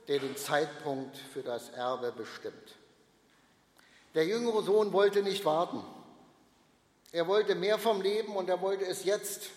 der 0.08 0.20
den 0.20 0.38
Zeitpunkt 0.38 1.18
für 1.18 1.44
das 1.44 1.70
Erbe 1.70 2.12
bestimmt. 2.12 2.76
Der 4.16 4.26
jüngere 4.26 4.64
Sohn 4.64 4.94
wollte 4.94 5.24
nicht 5.24 5.44
warten. 5.46 5.84
Er 7.12 7.28
wollte 7.28 7.56
mehr 7.56 7.78
vom 7.78 8.02
Leben 8.02 8.36
und 8.36 8.50
er 8.50 8.62
wollte 8.62 8.86
es 8.86 9.04
jetzt. 9.04 9.50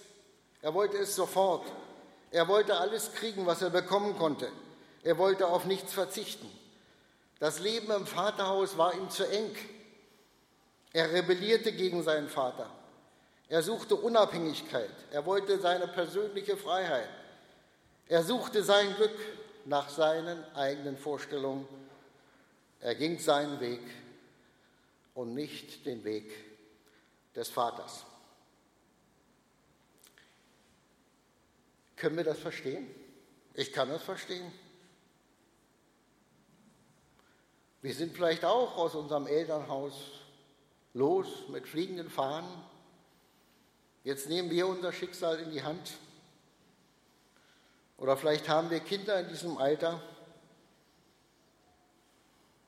Er 0.62 0.74
wollte 0.74 0.98
es 0.98 1.14
sofort. 1.14 1.66
Er 2.30 2.48
wollte 2.48 2.76
alles 2.76 3.12
kriegen, 3.12 3.46
was 3.46 3.62
er 3.62 3.70
bekommen 3.70 4.16
konnte. 4.18 4.50
Er 5.02 5.18
wollte 5.18 5.46
auf 5.46 5.64
nichts 5.64 5.92
verzichten. 5.92 6.50
Das 7.38 7.60
Leben 7.60 7.90
im 7.90 8.06
Vaterhaus 8.06 8.76
war 8.76 8.94
ihm 8.94 9.08
zu 9.10 9.28
eng. 9.28 9.54
Er 10.92 11.12
rebellierte 11.12 11.72
gegen 11.72 12.02
seinen 12.02 12.28
Vater. 12.28 12.70
Er 13.48 13.62
suchte 13.62 13.94
Unabhängigkeit. 13.94 14.90
Er 15.12 15.24
wollte 15.24 15.58
seine 15.60 15.86
persönliche 15.86 16.56
Freiheit. 16.56 17.08
Er 18.08 18.22
suchte 18.22 18.62
sein 18.62 18.94
Glück 18.96 19.16
nach 19.64 19.88
seinen 19.88 20.42
eigenen 20.54 20.96
Vorstellungen. 20.96 21.66
Er 22.80 22.94
ging 22.94 23.18
seinen 23.18 23.60
Weg 23.60 23.82
und 25.14 25.34
nicht 25.34 25.86
den 25.86 26.04
Weg 26.04 26.32
des 27.34 27.48
Vaters. 27.48 28.04
Können 31.96 32.16
wir 32.16 32.24
das 32.24 32.38
verstehen? 32.38 32.86
Ich 33.54 33.72
kann 33.72 33.88
das 33.88 34.02
verstehen. 34.02 34.52
Wir 37.80 37.94
sind 37.94 38.14
vielleicht 38.14 38.44
auch 38.44 38.76
aus 38.76 38.94
unserem 38.94 39.26
Elternhaus 39.26 39.94
los 40.92 41.48
mit 41.48 41.66
fliegenden 41.66 42.10
Fahnen 42.10 42.48
Jetzt 44.06 44.28
nehmen 44.28 44.50
wir 44.50 44.68
unser 44.68 44.92
Schicksal 44.92 45.40
in 45.40 45.50
die 45.50 45.64
Hand. 45.64 45.94
Oder 47.98 48.16
vielleicht 48.16 48.48
haben 48.48 48.70
wir 48.70 48.78
Kinder 48.78 49.18
in 49.18 49.28
diesem 49.28 49.58
Alter. 49.58 50.00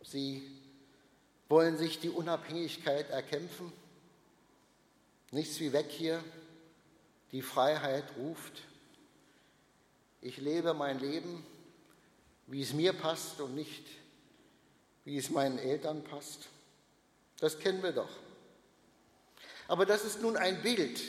Sie 0.02 0.50
wollen 1.49 1.78
sich 1.78 2.00
die 2.00 2.11
Unabhängigkeit 2.11 3.11
erkämpfen. 3.11 3.73
Nichts 5.30 5.61
wie 5.61 5.73
weg 5.73 5.87
hier. 5.90 6.25
Die 7.30 7.42
Freiheit 7.42 8.16
ruft. 8.16 8.64
Ich 10.21 10.38
lebe 10.38 10.75
mein 10.75 10.99
Leben, 10.99 11.47
wie 12.49 12.62
es 12.62 12.73
mir 12.73 12.92
passt 12.92 13.40
und 13.40 13.54
nicht, 13.54 13.87
wie 15.04 15.16
es 15.16 15.30
meinen 15.30 15.61
Eltern 15.61 16.02
passt. 16.02 16.49
Das 17.38 17.61
kennen 17.61 17.80
wir 17.80 17.92
doch. 17.92 18.11
Aber 19.68 19.87
das 19.87 20.04
ist 20.04 20.21
nun 20.21 20.37
ein 20.37 20.61
Bild 20.62 21.00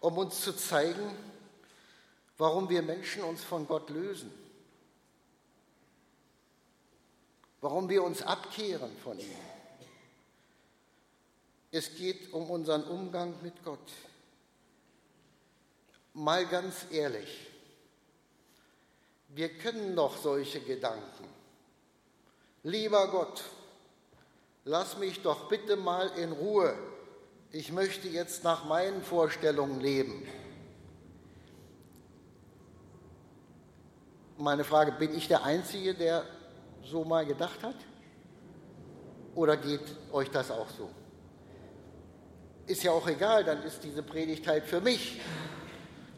um 0.00 0.18
uns 0.18 0.40
zu 0.40 0.56
zeigen, 0.56 1.16
warum 2.36 2.68
wir 2.68 2.82
Menschen 2.82 3.24
uns 3.24 3.42
von 3.42 3.66
Gott 3.66 3.90
lösen, 3.90 4.32
warum 7.60 7.88
wir 7.88 8.02
uns 8.04 8.22
abkehren 8.22 8.96
von 9.02 9.18
ihm. 9.18 9.36
Es 11.70 11.94
geht 11.96 12.32
um 12.32 12.48
unseren 12.50 12.84
Umgang 12.84 13.34
mit 13.42 13.62
Gott. 13.64 13.92
Mal 16.14 16.46
ganz 16.46 16.86
ehrlich, 16.90 17.46
wir 19.28 19.56
kennen 19.58 19.94
doch 19.94 20.16
solche 20.16 20.60
Gedanken. 20.60 21.28
Lieber 22.62 23.08
Gott, 23.08 23.44
lass 24.64 24.96
mich 24.96 25.20
doch 25.22 25.48
bitte 25.48 25.76
mal 25.76 26.08
in 26.18 26.32
Ruhe. 26.32 26.76
Ich 27.50 27.72
möchte 27.72 28.08
jetzt 28.08 28.44
nach 28.44 28.66
meinen 28.66 29.02
Vorstellungen 29.02 29.80
leben. 29.80 30.26
Meine 34.36 34.64
Frage, 34.64 34.92
bin 34.92 35.16
ich 35.16 35.28
der 35.28 35.44
Einzige, 35.44 35.94
der 35.94 36.26
so 36.84 37.04
mal 37.04 37.24
gedacht 37.24 37.62
hat? 37.62 37.74
Oder 39.34 39.56
geht 39.56 39.80
euch 40.12 40.30
das 40.30 40.50
auch 40.50 40.68
so? 40.68 40.90
Ist 42.66 42.82
ja 42.82 42.92
auch 42.92 43.08
egal, 43.08 43.44
dann 43.44 43.62
ist 43.62 43.82
diese 43.82 44.02
Predigt 44.02 44.46
halt 44.46 44.64
für 44.64 44.82
mich. 44.82 45.18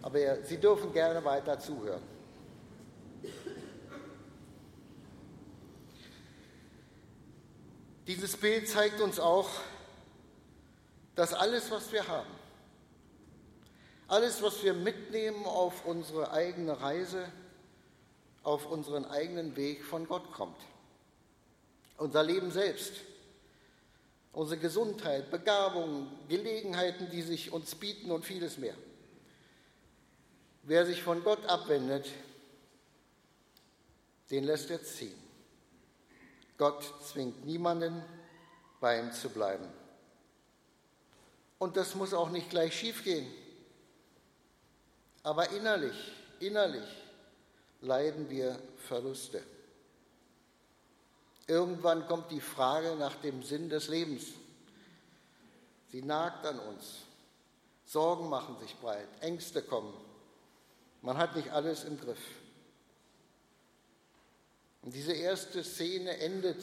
Aber 0.02 0.18
Sie 0.42 0.56
dürfen 0.56 0.92
gerne 0.92 1.24
weiter 1.24 1.60
zuhören. 1.60 2.02
Dieses 8.08 8.36
Bild 8.36 8.68
zeigt 8.68 9.00
uns 9.00 9.20
auch, 9.20 9.48
dass 11.20 11.34
alles, 11.34 11.70
was 11.70 11.92
wir 11.92 12.08
haben, 12.08 12.30
alles, 14.08 14.40
was 14.40 14.62
wir 14.62 14.72
mitnehmen 14.72 15.44
auf 15.44 15.84
unsere 15.84 16.32
eigene 16.32 16.80
Reise, 16.80 17.30
auf 18.42 18.64
unseren 18.64 19.04
eigenen 19.04 19.54
Weg 19.54 19.84
von 19.84 20.08
Gott 20.08 20.32
kommt. 20.32 20.56
Unser 21.98 22.22
Leben 22.22 22.50
selbst, 22.50 22.94
unsere 24.32 24.58
Gesundheit, 24.58 25.30
Begabungen, 25.30 26.10
Gelegenheiten, 26.30 27.10
die 27.10 27.20
sich 27.20 27.52
uns 27.52 27.74
bieten 27.74 28.10
und 28.10 28.24
vieles 28.24 28.56
mehr. 28.56 28.76
Wer 30.62 30.86
sich 30.86 31.02
von 31.02 31.22
Gott 31.22 31.44
abwendet, 31.44 32.08
den 34.30 34.44
lässt 34.44 34.70
er 34.70 34.82
ziehen. 34.82 35.22
Gott 36.56 36.82
zwingt 37.02 37.44
niemanden, 37.44 38.02
bei 38.80 38.98
ihm 38.98 39.12
zu 39.12 39.28
bleiben. 39.28 39.79
Und 41.60 41.76
das 41.76 41.94
muss 41.94 42.14
auch 42.14 42.30
nicht 42.30 42.48
gleich 42.48 42.74
schiefgehen. 42.74 43.30
Aber 45.22 45.50
innerlich, 45.50 45.94
innerlich 46.40 46.88
leiden 47.82 48.30
wir 48.30 48.58
Verluste. 48.88 49.42
Irgendwann 51.46 52.06
kommt 52.06 52.30
die 52.30 52.40
Frage 52.40 52.96
nach 52.96 53.14
dem 53.16 53.42
Sinn 53.42 53.68
des 53.68 53.88
Lebens. 53.88 54.28
Sie 55.92 56.00
nagt 56.00 56.46
an 56.46 56.58
uns. 56.60 57.02
Sorgen 57.84 58.30
machen 58.30 58.56
sich 58.58 58.74
breit, 58.76 59.08
Ängste 59.20 59.60
kommen. 59.60 59.92
Man 61.02 61.18
hat 61.18 61.36
nicht 61.36 61.50
alles 61.50 61.84
im 61.84 62.00
Griff. 62.00 62.24
Und 64.80 64.94
diese 64.94 65.12
erste 65.12 65.62
Szene 65.62 66.16
endet 66.20 66.62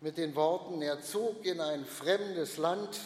mit 0.00 0.16
den 0.16 0.34
Worten, 0.34 0.82
er 0.82 1.00
zog 1.02 1.44
in 1.44 1.60
ein 1.60 1.84
fremdes 1.84 2.56
Land 2.56 2.98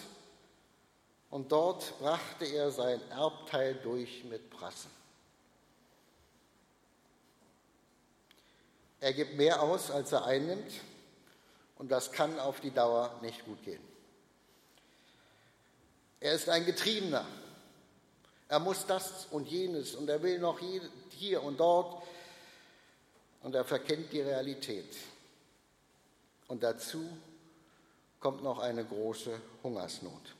und 1.34 1.50
dort 1.50 1.98
brachte 1.98 2.44
er 2.44 2.70
sein 2.70 3.00
Erbteil 3.10 3.74
durch 3.82 4.22
mit 4.22 4.50
Prassen. 4.50 4.88
Er 9.00 9.12
gibt 9.12 9.34
mehr 9.34 9.60
aus, 9.60 9.90
als 9.90 10.12
er 10.12 10.26
einnimmt 10.26 10.70
und 11.76 11.90
das 11.90 12.12
kann 12.12 12.38
auf 12.38 12.60
die 12.60 12.70
Dauer 12.70 13.18
nicht 13.20 13.44
gut 13.44 13.60
gehen. 13.64 13.82
Er 16.20 16.34
ist 16.34 16.48
ein 16.48 16.64
Getriebener. 16.66 17.26
Er 18.46 18.60
muss 18.60 18.86
das 18.86 19.26
und 19.32 19.48
jenes 19.48 19.96
und 19.96 20.08
er 20.08 20.22
will 20.22 20.38
noch 20.38 20.60
hier 21.10 21.42
und 21.42 21.58
dort 21.58 22.06
und 23.42 23.56
er 23.56 23.64
verkennt 23.64 24.12
die 24.12 24.20
Realität. 24.20 24.96
Und 26.46 26.62
dazu 26.62 27.04
kommt 28.20 28.44
noch 28.44 28.60
eine 28.60 28.84
große 28.84 29.36
Hungersnot. 29.64 30.36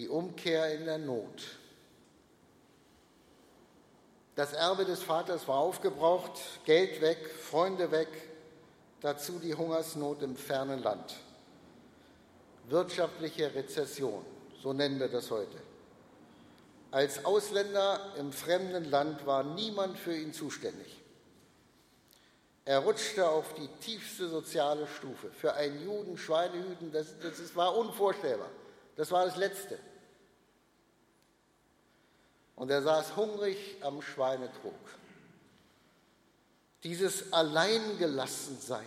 Die 0.00 0.08
Umkehr 0.08 0.72
in 0.72 0.86
der 0.86 0.96
Not. 0.96 1.42
Das 4.34 4.54
Erbe 4.54 4.86
des 4.86 5.02
Vaters 5.02 5.46
war 5.46 5.58
aufgebraucht, 5.58 6.40
Geld 6.64 7.02
weg, 7.02 7.18
Freunde 7.28 7.90
weg, 7.90 8.08
dazu 9.02 9.38
die 9.38 9.54
Hungersnot 9.54 10.22
im 10.22 10.36
fernen 10.36 10.82
Land. 10.82 11.16
Wirtschaftliche 12.70 13.54
Rezession, 13.54 14.24
so 14.62 14.72
nennen 14.72 14.98
wir 14.98 15.08
das 15.08 15.30
heute. 15.30 15.58
Als 16.90 17.26
Ausländer 17.26 18.14
im 18.16 18.32
fremden 18.32 18.86
Land 18.86 19.26
war 19.26 19.42
niemand 19.42 19.98
für 19.98 20.16
ihn 20.16 20.32
zuständig. 20.32 20.98
Er 22.64 22.78
rutschte 22.78 23.28
auf 23.28 23.52
die 23.52 23.68
tiefste 23.84 24.30
soziale 24.30 24.86
Stufe. 24.86 25.30
Für 25.30 25.52
einen 25.52 25.84
Juden 25.84 26.16
Schweinehüten, 26.16 26.90
das, 26.90 27.18
das 27.18 27.54
war 27.54 27.76
unvorstellbar. 27.76 28.48
Das 28.96 29.12
war 29.12 29.26
das 29.26 29.36
Letzte. 29.36 29.78
Und 32.60 32.68
er 32.68 32.82
saß 32.82 33.16
hungrig 33.16 33.56
am 33.80 34.02
Schweinetrog. 34.02 34.74
Dieses 36.84 37.32
Alleingelassensein, 37.32 38.84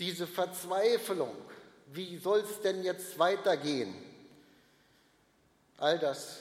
diese 0.00 0.26
Verzweiflung, 0.26 1.36
wie 1.92 2.18
soll 2.18 2.40
es 2.40 2.60
denn 2.62 2.82
jetzt 2.82 3.16
weitergehen? 3.20 3.94
All 5.78 6.00
das 6.00 6.40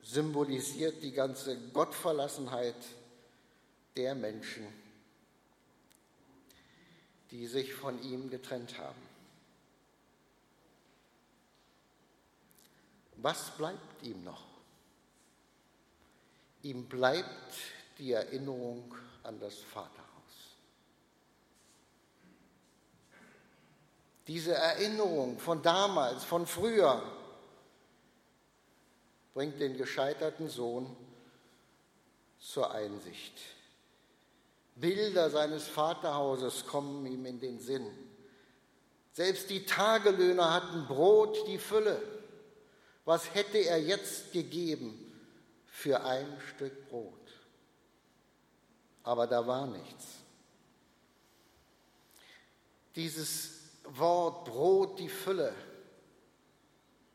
symbolisiert 0.00 1.02
die 1.02 1.10
ganze 1.10 1.58
Gottverlassenheit 1.72 2.76
der 3.96 4.14
Menschen, 4.14 4.68
die 7.32 7.48
sich 7.48 7.74
von 7.74 8.00
ihm 8.00 8.30
getrennt 8.30 8.78
haben. 8.78 9.13
Was 13.24 13.50
bleibt 13.52 14.02
ihm 14.02 14.22
noch? 14.22 14.44
Ihm 16.60 16.84
bleibt 16.84 17.54
die 17.96 18.12
Erinnerung 18.12 18.94
an 19.22 19.40
das 19.40 19.60
Vaterhaus. 19.60 19.94
Diese 24.26 24.52
Erinnerung 24.52 25.38
von 25.38 25.62
damals, 25.62 26.22
von 26.22 26.46
früher, 26.46 27.02
bringt 29.32 29.58
den 29.58 29.78
gescheiterten 29.78 30.50
Sohn 30.50 30.94
zur 32.38 32.72
Einsicht. 32.72 33.40
Bilder 34.74 35.30
seines 35.30 35.66
Vaterhauses 35.66 36.66
kommen 36.66 37.06
ihm 37.06 37.24
in 37.24 37.40
den 37.40 37.58
Sinn. 37.58 37.86
Selbst 39.14 39.48
die 39.48 39.64
Tagelöhner 39.64 40.52
hatten 40.52 40.86
Brot 40.86 41.48
die 41.48 41.58
Fülle. 41.58 42.13
Was 43.04 43.34
hätte 43.34 43.58
er 43.58 43.80
jetzt 43.80 44.32
gegeben 44.32 45.12
für 45.66 46.02
ein 46.04 46.40
Stück 46.54 46.88
Brot? 46.88 47.12
Aber 49.02 49.26
da 49.26 49.46
war 49.46 49.66
nichts. 49.66 50.06
Dieses 52.96 53.50
Wort 53.84 54.46
Brot 54.46 54.98
die 54.98 55.08
Fülle 55.08 55.54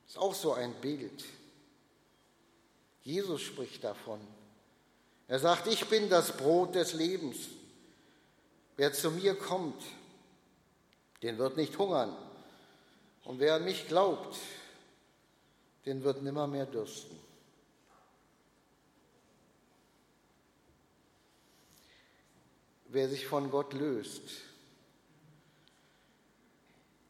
ist 0.08 0.17
auch 0.17 0.36
so 0.36 0.54
ein 0.54 0.73
Bild. 0.82 1.25
Jesus 3.02 3.41
spricht 3.41 3.84
davon. 3.84 4.19
Er 5.28 5.39
sagt, 5.39 5.67
ich 5.67 5.88
bin 5.88 6.10
das 6.10 6.36
Brot 6.36 6.75
des 6.75 6.93
Lebens. 6.93 7.38
Wer 8.78 8.93
zu 8.93 9.12
mir 9.12 9.36
kommt, 9.36 9.82
den 11.21 11.38
wird 11.38 11.58
nicht 11.58 11.78
hungern. 11.78 12.15
Und 13.25 13.39
wer 13.39 13.56
an 13.56 13.65
mich 13.65 13.88
glaubt, 13.88 14.38
den 15.89 16.04
wird 16.04 16.21
nimmer 16.21 16.45
mehr 16.45 16.67
dürsten. 16.67 17.19
Wer 22.89 23.10
sich 23.10 23.25
von 23.25 23.49
Gott 23.49 23.73
löst, 23.73 24.21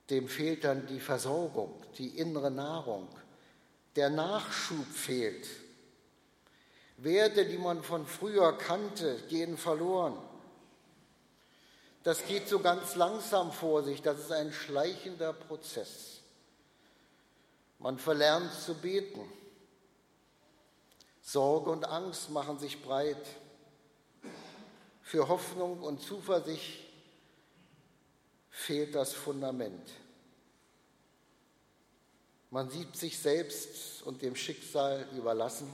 dem 0.09 0.29
fehlt 0.29 0.63
dann 0.63 0.87
die 0.87 1.01
Versorgung, 1.01 1.73
die 1.97 2.19
innere 2.19 2.51
Nahrung. 2.51 3.09
Der 3.97 4.09
Nachschub 4.09 4.87
fehlt. 4.87 5.45
Werte, 6.95 7.45
die 7.45 7.57
man 7.57 7.83
von 7.83 8.05
früher 8.05 8.57
kannte, 8.57 9.21
gehen 9.27 9.57
verloren. 9.57 10.17
Das 12.03 12.25
geht 12.25 12.47
so 12.47 12.59
ganz 12.59 12.95
langsam 12.95 13.51
vor 13.51 13.83
sich, 13.83 14.01
das 14.01 14.19
ist 14.19 14.31
ein 14.31 14.53
schleichender 14.53 15.33
Prozess. 15.33 16.18
Man 17.79 17.97
verlernt 17.97 18.53
zu 18.53 18.75
beten. 18.75 19.21
Sorge 21.21 21.69
und 21.69 21.85
Angst 21.85 22.29
machen 22.29 22.59
sich 22.59 22.81
breit. 22.81 23.25
für 25.01 25.27
Hoffnung 25.27 25.81
und 25.81 26.03
Zuversicht 26.03 26.85
fehlt 28.51 28.93
das 28.93 29.11
Fundament. 29.13 29.89
Man 32.51 32.69
sieht 32.69 32.95
sich 32.95 33.17
selbst 33.17 34.03
und 34.03 34.21
dem 34.21 34.35
Schicksal 34.35 35.07
überlassen. 35.17 35.67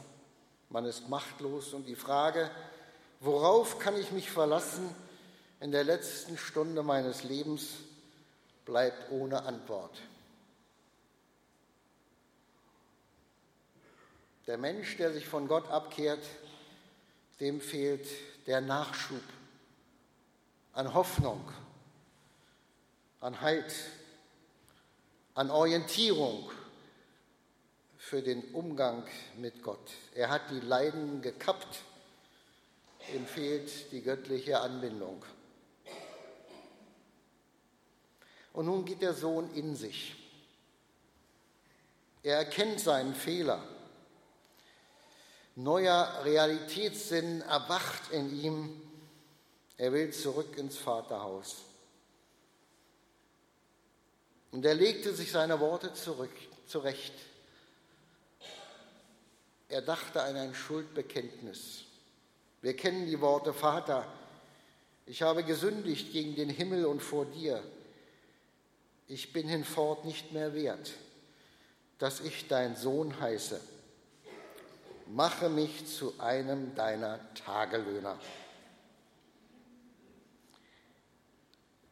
Man 0.69 0.85
ist 0.85 1.09
machtlos 1.09 1.73
und 1.73 1.85
die 1.85 1.97
Frage, 1.97 2.49
worauf 3.19 3.77
kann 3.79 3.99
ich 3.99 4.11
mich 4.11 4.31
verlassen 4.31 4.93
in 5.59 5.71
der 5.71 5.83
letzten 5.83 6.37
Stunde 6.37 6.81
meines 6.81 7.23
Lebens, 7.23 7.71
bleibt 8.63 9.11
ohne 9.11 9.43
Antwort. 9.43 9.99
Der 14.47 14.57
Mensch, 14.57 14.97
der 14.97 15.11
sich 15.11 15.27
von 15.27 15.47
Gott 15.47 15.67
abkehrt, 15.69 16.23
dem 17.39 17.59
fehlt 17.59 18.07
der 18.45 18.61
Nachschub 18.61 19.23
an 20.73 20.93
Hoffnung, 20.93 21.51
an 23.21 23.41
Halt, 23.41 23.73
an 25.33 25.49
Orientierung 25.49 26.51
für 27.97 28.21
den 28.21 28.43
Umgang 28.53 29.03
mit 29.37 29.63
Gott. 29.63 29.91
Er 30.13 30.29
hat 30.29 30.51
die 30.51 30.59
Leiden 30.59 31.21
gekappt, 31.23 31.79
ihm 33.15 33.25
fehlt 33.25 33.91
die 33.91 34.01
göttliche 34.01 34.59
Anbindung. 34.59 35.25
Und 38.53 38.67
nun 38.67 38.85
geht 38.85 39.01
der 39.01 39.13
Sohn 39.13 39.51
in 39.55 39.75
sich. 39.75 40.15
Er 42.21 42.37
erkennt 42.37 42.79
seinen 42.79 43.15
Fehler. 43.15 43.74
Neuer 45.55 46.21
Realitätssinn 46.23 47.41
erwacht 47.41 48.11
in 48.11 48.41
ihm. 48.41 48.81
Er 49.77 49.93
will 49.93 50.11
zurück 50.13 50.57
ins 50.57 50.77
Vaterhaus. 50.77 51.57
Und 54.51 54.65
er 54.65 54.73
legte 54.73 55.13
sich 55.13 55.31
seine 55.31 55.59
Worte 55.59 55.93
zurück, 55.93 56.31
zurecht. 56.67 57.13
Er 59.69 59.81
dachte 59.81 60.21
an 60.21 60.35
ein 60.35 60.53
Schuldbekenntnis. 60.53 61.83
Wir 62.61 62.75
kennen 62.75 63.05
die 63.05 63.19
Worte, 63.19 63.53
Vater, 63.53 64.07
ich 65.05 65.21
habe 65.21 65.43
gesündigt 65.43 66.11
gegen 66.11 66.35
den 66.35 66.49
Himmel 66.49 66.85
und 66.85 67.01
vor 67.01 67.25
dir. 67.25 67.63
Ich 69.07 69.33
bin 69.33 69.47
hinfort 69.47 70.03
nicht 70.03 70.31
mehr 70.31 70.53
wert, 70.53 70.93
dass 71.99 72.21
ich 72.21 72.47
dein 72.47 72.75
Sohn 72.75 73.19
heiße. 73.19 73.59
Mache 75.07 75.49
mich 75.49 75.85
zu 75.87 76.19
einem 76.19 76.73
deiner 76.75 77.19
Tagelöhner. 77.35 78.17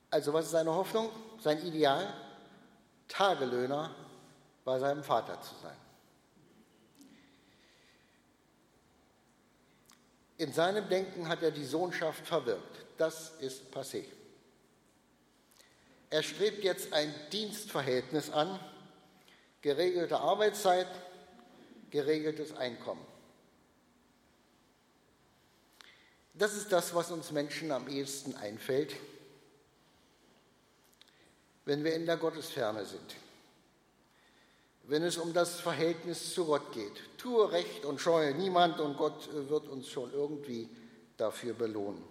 Also 0.10 0.34
was 0.34 0.45
ist 0.45 0.52
seine 0.52 0.71
Hoffnung, 0.71 1.10
sein 1.39 1.63
Ideal? 1.65 2.13
Tagelöhner 3.08 3.93
bei 4.65 4.80
seinem 4.80 5.04
Vater 5.04 5.39
zu 5.41 5.54
sein. 5.62 5.76
In 10.38 10.52
seinem 10.52 10.89
Denken 10.89 11.30
hat 11.30 11.43
er 11.43 11.52
die 11.52 11.65
Sohnschaft 11.65 12.26
verwirkt. 12.28 12.86
Das 12.97 13.32
ist 13.39 13.73
passé. 13.73 14.06
Er 16.10 16.21
strebt 16.21 16.63
jetzt 16.63 16.93
ein 16.93 17.13
Dienstverhältnis 17.32 18.30
an, 18.30 18.60
geregelte 19.62 20.19
Arbeitszeit, 20.19 20.88
geregeltes 21.94 22.58
Einkommen. 22.58 23.06
Das 26.34 26.56
ist 26.56 26.72
das, 26.72 26.96
was 26.96 27.12
uns 27.12 27.32
Menschen 27.32 27.72
am 27.72 27.88
ehesten 27.88 28.36
einfällt, 28.36 28.96
wenn 31.66 31.84
wir 31.84 31.94
in 31.94 32.08
der 32.08 32.18
Gottesferne 32.18 32.84
sind 32.84 33.16
wenn 34.86 35.04
es 35.04 35.16
um 35.16 35.32
das 35.32 35.62
Verhältnis 35.62 36.34
zu 36.34 36.44
Gott 36.44 36.74
geht. 36.74 36.92
Tue 37.18 37.50
Recht 37.54 37.86
und 37.86 38.02
scheue 38.02 38.36
niemand 38.36 38.82
und 38.82 38.98
Gott 38.98 39.30
wird 39.32 39.70
uns 39.70 39.88
schon 39.88 40.12
irgendwie 40.12 40.68
dafür 41.16 41.54
belohnen. 41.54 42.04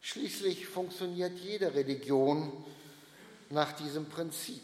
Schließlich 0.00 0.68
funktioniert 0.68 1.36
jede 1.40 1.74
Religion 1.74 2.52
nach 3.48 3.72
diesem 3.72 4.06
Prinzip. 4.08 4.62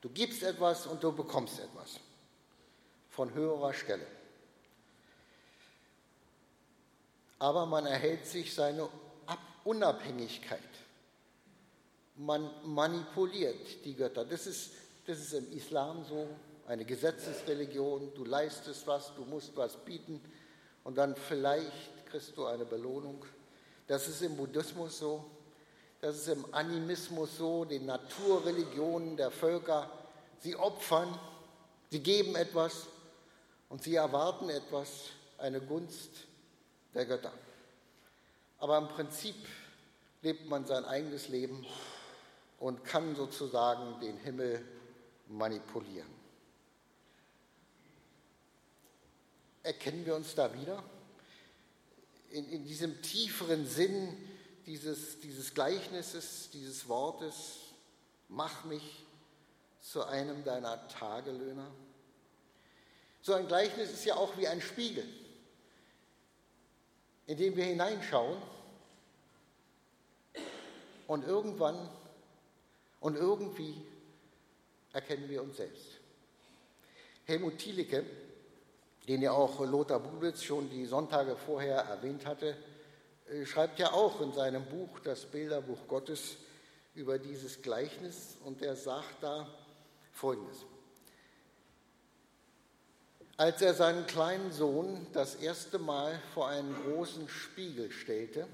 Du 0.00 0.08
gibst 0.08 0.42
etwas 0.42 0.86
und 0.86 1.04
du 1.04 1.12
bekommst 1.12 1.60
etwas 1.60 2.00
von 3.16 3.34
höherer 3.34 3.72
Stelle. 3.72 4.06
Aber 7.40 7.66
man 7.66 7.86
erhält 7.86 8.26
sich 8.26 8.54
seine 8.54 8.88
Unabhängigkeit. 9.64 10.60
Man 12.14 12.48
manipuliert 12.64 13.84
die 13.84 13.94
Götter. 13.94 14.24
Das 14.24 14.46
ist 14.46 14.70
das 15.06 15.20
ist 15.20 15.34
im 15.34 15.52
Islam 15.56 16.04
so, 16.04 16.26
eine 16.66 16.84
Gesetzesreligion. 16.84 18.12
Du 18.16 18.24
leistest 18.24 18.86
was, 18.88 19.14
du 19.14 19.24
musst 19.24 19.56
was 19.56 19.76
bieten 19.76 20.20
und 20.82 20.98
dann 20.98 21.14
vielleicht 21.14 22.06
kriegst 22.10 22.36
du 22.36 22.44
eine 22.46 22.64
Belohnung. 22.64 23.24
Das 23.86 24.08
ist 24.08 24.20
im 24.22 24.36
Buddhismus 24.36 24.98
so. 24.98 25.24
Das 26.00 26.16
ist 26.16 26.28
im 26.28 26.44
Animismus 26.52 27.38
so, 27.38 27.64
den 27.64 27.86
Naturreligionen 27.86 29.16
der 29.16 29.30
Völker. 29.30 29.88
Sie 30.40 30.56
opfern, 30.56 31.08
sie 31.90 32.00
geben 32.00 32.34
etwas 32.34 32.86
und 33.68 33.82
sie 33.82 33.94
erwarten 33.94 34.48
etwas, 34.48 35.10
eine 35.38 35.60
Gunst 35.60 36.10
der 36.94 37.06
Götter. 37.06 37.32
Aber 38.58 38.78
im 38.78 38.88
Prinzip 38.88 39.36
lebt 40.22 40.48
man 40.48 40.64
sein 40.66 40.84
eigenes 40.84 41.28
Leben 41.28 41.66
und 42.58 42.84
kann 42.84 43.14
sozusagen 43.14 44.00
den 44.00 44.16
Himmel 44.18 44.64
manipulieren. 45.28 46.08
Erkennen 49.62 50.06
wir 50.06 50.14
uns 50.14 50.34
da 50.34 50.52
wieder? 50.54 50.82
In, 52.30 52.48
in 52.48 52.64
diesem 52.64 53.02
tieferen 53.02 53.66
Sinn 53.66 54.16
dieses, 54.64 55.20
dieses 55.20 55.54
Gleichnisses, 55.54 56.50
dieses 56.50 56.88
Wortes, 56.88 57.58
mach 58.28 58.64
mich 58.64 59.04
zu 59.80 60.04
einem 60.04 60.44
deiner 60.44 60.88
Tagelöhner. 60.88 61.70
So 63.26 63.34
ein 63.34 63.48
Gleichnis 63.48 63.90
ist 63.90 64.04
ja 64.04 64.14
auch 64.14 64.36
wie 64.38 64.46
ein 64.46 64.60
Spiegel, 64.60 65.04
in 67.26 67.36
den 67.36 67.56
wir 67.56 67.64
hineinschauen 67.64 68.40
und 71.08 71.26
irgendwann 71.26 71.76
und 73.00 73.16
irgendwie 73.16 73.82
erkennen 74.92 75.28
wir 75.28 75.42
uns 75.42 75.56
selbst. 75.56 75.86
Helmut 77.24 77.58
Thielicke, 77.58 78.04
den 79.08 79.22
ja 79.22 79.32
auch 79.32 79.58
Lothar 79.58 79.98
Bubitz 79.98 80.44
schon 80.44 80.70
die 80.70 80.86
Sonntage 80.86 81.34
vorher 81.34 81.78
erwähnt 81.78 82.24
hatte, 82.26 82.56
äh, 83.28 83.44
schreibt 83.44 83.80
ja 83.80 83.90
auch 83.90 84.20
in 84.20 84.34
seinem 84.34 84.64
Buch 84.66 85.00
Das 85.00 85.24
Bilderbuch 85.24 85.88
Gottes 85.88 86.36
über 86.94 87.18
dieses 87.18 87.60
Gleichnis 87.60 88.36
und 88.44 88.62
er 88.62 88.76
sagt 88.76 89.20
da 89.20 89.52
Folgendes. 90.12 90.64
Als 93.36 93.60
er 93.60 93.74
seinen 93.74 94.06
kleinen 94.06 94.50
Sohn 94.52 95.06
das 95.12 95.34
erste 95.34 95.78
Mal 95.78 96.18
vor 96.32 96.48
einen 96.48 96.74
großen 96.84 97.28
Spiegel 97.28 97.90
stellte, 97.90 98.46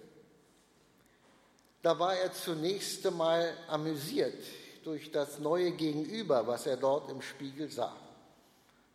da 1.82 1.98
war 1.98 2.16
er 2.16 2.32
zunächst 2.32 3.06
einmal 3.06 3.52
amüsiert 3.68 4.42
durch 4.84 5.10
das 5.12 5.38
neue 5.38 5.72
Gegenüber, 5.72 6.46
was 6.46 6.66
er 6.66 6.76
dort 6.76 7.10
im 7.10 7.22
Spiegel 7.22 7.70
sah. 7.70 7.96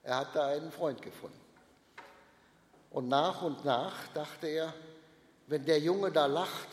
Er 0.03 0.17
hat 0.17 0.35
da 0.35 0.47
einen 0.47 0.71
Freund 0.71 1.01
gefunden. 1.01 1.39
Und 2.91 3.07
nach 3.07 3.41
und 3.41 3.63
nach 3.65 4.07
dachte 4.13 4.47
er, 4.47 4.73
wenn 5.47 5.65
der 5.65 5.79
Junge 5.79 6.11
da 6.11 6.25
lacht, 6.25 6.67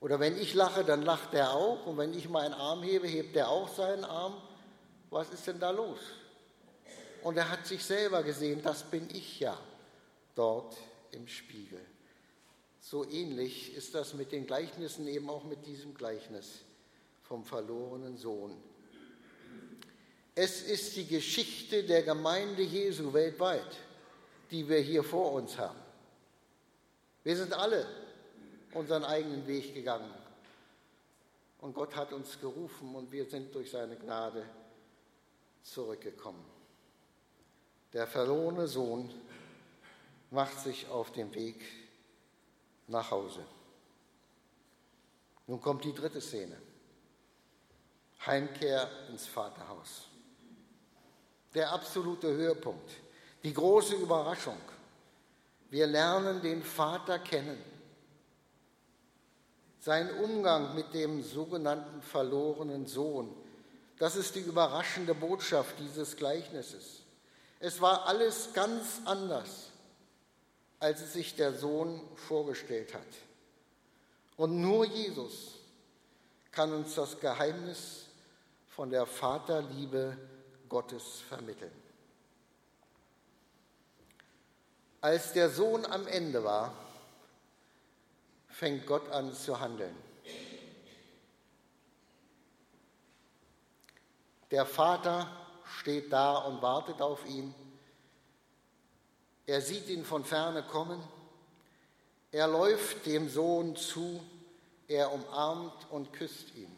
oder 0.00 0.20
wenn 0.20 0.36
ich 0.38 0.54
lache, 0.54 0.84
dann 0.84 1.02
lacht 1.02 1.34
er 1.34 1.52
auch. 1.52 1.86
Und 1.86 1.98
wenn 1.98 2.14
ich 2.14 2.28
meinen 2.28 2.54
Arm 2.54 2.82
hebe, 2.82 3.06
hebt 3.06 3.36
er 3.36 3.48
auch 3.48 3.68
seinen 3.68 4.04
Arm. 4.04 4.34
Was 5.10 5.30
ist 5.30 5.46
denn 5.46 5.58
da 5.58 5.70
los? 5.70 5.98
Und 7.22 7.36
er 7.36 7.50
hat 7.50 7.66
sich 7.66 7.84
selber 7.84 8.22
gesehen, 8.22 8.62
das 8.62 8.84
bin 8.84 9.08
ich 9.10 9.40
ja 9.40 9.58
dort 10.34 10.76
im 11.10 11.26
Spiegel. 11.26 11.84
So 12.80 13.04
ähnlich 13.04 13.74
ist 13.74 13.94
das 13.94 14.14
mit 14.14 14.32
den 14.32 14.46
Gleichnissen, 14.46 15.06
eben 15.08 15.28
auch 15.28 15.44
mit 15.44 15.66
diesem 15.66 15.94
Gleichnis 15.94 16.60
vom 17.22 17.44
verlorenen 17.44 18.16
Sohn. 18.16 18.56
Es 20.34 20.62
ist 20.62 20.96
die 20.96 21.06
Geschichte 21.06 21.82
der 21.82 22.02
Gemeinde 22.02 22.62
Jesu 22.62 23.12
weltweit, 23.12 23.76
die 24.50 24.68
wir 24.68 24.78
hier 24.78 25.02
vor 25.02 25.32
uns 25.32 25.58
haben. 25.58 25.78
Wir 27.24 27.36
sind 27.36 27.52
alle 27.52 27.86
unseren 28.72 29.04
eigenen 29.04 29.46
Weg 29.46 29.74
gegangen. 29.74 30.14
Und 31.60 31.74
Gott 31.74 31.96
hat 31.96 32.12
uns 32.12 32.40
gerufen 32.40 32.94
und 32.94 33.10
wir 33.10 33.26
sind 33.26 33.52
durch 33.54 33.70
seine 33.70 33.96
Gnade 33.96 34.44
zurückgekommen. 35.62 36.57
Der 37.92 38.06
verlorene 38.06 38.66
Sohn 38.66 39.10
macht 40.30 40.58
sich 40.60 40.88
auf 40.88 41.12
den 41.12 41.34
Weg 41.34 41.60
nach 42.86 43.10
Hause. 43.10 43.44
Nun 45.46 45.60
kommt 45.60 45.84
die 45.84 45.94
dritte 45.94 46.20
Szene. 46.20 46.56
Heimkehr 48.26 48.88
ins 49.08 49.26
Vaterhaus. 49.26 50.08
Der 51.54 51.72
absolute 51.72 52.28
Höhepunkt, 52.28 52.90
die 53.42 53.54
große 53.54 53.94
Überraschung. 53.94 54.58
Wir 55.70 55.86
lernen 55.86 56.42
den 56.42 56.62
Vater 56.62 57.18
kennen. 57.18 57.62
Sein 59.80 60.10
Umgang 60.22 60.74
mit 60.74 60.92
dem 60.92 61.22
sogenannten 61.22 62.02
verlorenen 62.02 62.86
Sohn, 62.86 63.34
das 63.98 64.16
ist 64.16 64.34
die 64.34 64.40
überraschende 64.40 65.14
Botschaft 65.14 65.78
dieses 65.78 66.16
Gleichnisses. 66.16 66.97
Es 67.60 67.80
war 67.80 68.06
alles 68.06 68.52
ganz 68.52 69.00
anders, 69.04 69.70
als 70.78 71.00
es 71.00 71.12
sich 71.12 71.34
der 71.34 71.52
Sohn 71.54 72.00
vorgestellt 72.14 72.94
hat. 72.94 73.06
Und 74.36 74.60
nur 74.60 74.86
Jesus 74.86 75.56
kann 76.52 76.72
uns 76.72 76.94
das 76.94 77.18
Geheimnis 77.18 78.04
von 78.68 78.90
der 78.90 79.06
Vaterliebe 79.06 80.16
Gottes 80.68 81.20
vermitteln. 81.28 81.72
Als 85.00 85.32
der 85.32 85.50
Sohn 85.50 85.84
am 85.86 86.06
Ende 86.06 86.42
war, 86.44 86.74
fängt 88.48 88.86
Gott 88.86 89.08
an 89.10 89.32
zu 89.32 89.58
handeln. 89.58 89.96
Der 94.50 94.64
Vater 94.64 95.47
steht 95.78 96.12
da 96.12 96.36
und 96.38 96.62
wartet 96.62 97.00
auf 97.00 97.26
ihn. 97.26 97.54
Er 99.46 99.60
sieht 99.60 99.88
ihn 99.88 100.04
von 100.04 100.24
ferne 100.24 100.62
kommen. 100.62 101.02
Er 102.32 102.48
läuft 102.48 103.06
dem 103.06 103.28
Sohn 103.28 103.76
zu. 103.76 104.22
Er 104.86 105.12
umarmt 105.12 105.86
und 105.90 106.12
küsst 106.12 106.54
ihn. 106.54 106.74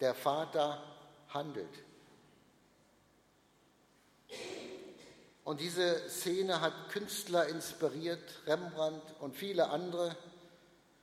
Der 0.00 0.14
Vater 0.14 0.82
handelt. 1.28 1.68
Und 5.44 5.60
diese 5.60 6.08
Szene 6.08 6.60
hat 6.60 6.72
Künstler 6.90 7.48
inspiriert, 7.48 8.22
Rembrandt 8.46 9.02
und 9.20 9.36
viele 9.36 9.70
andere. 9.70 10.16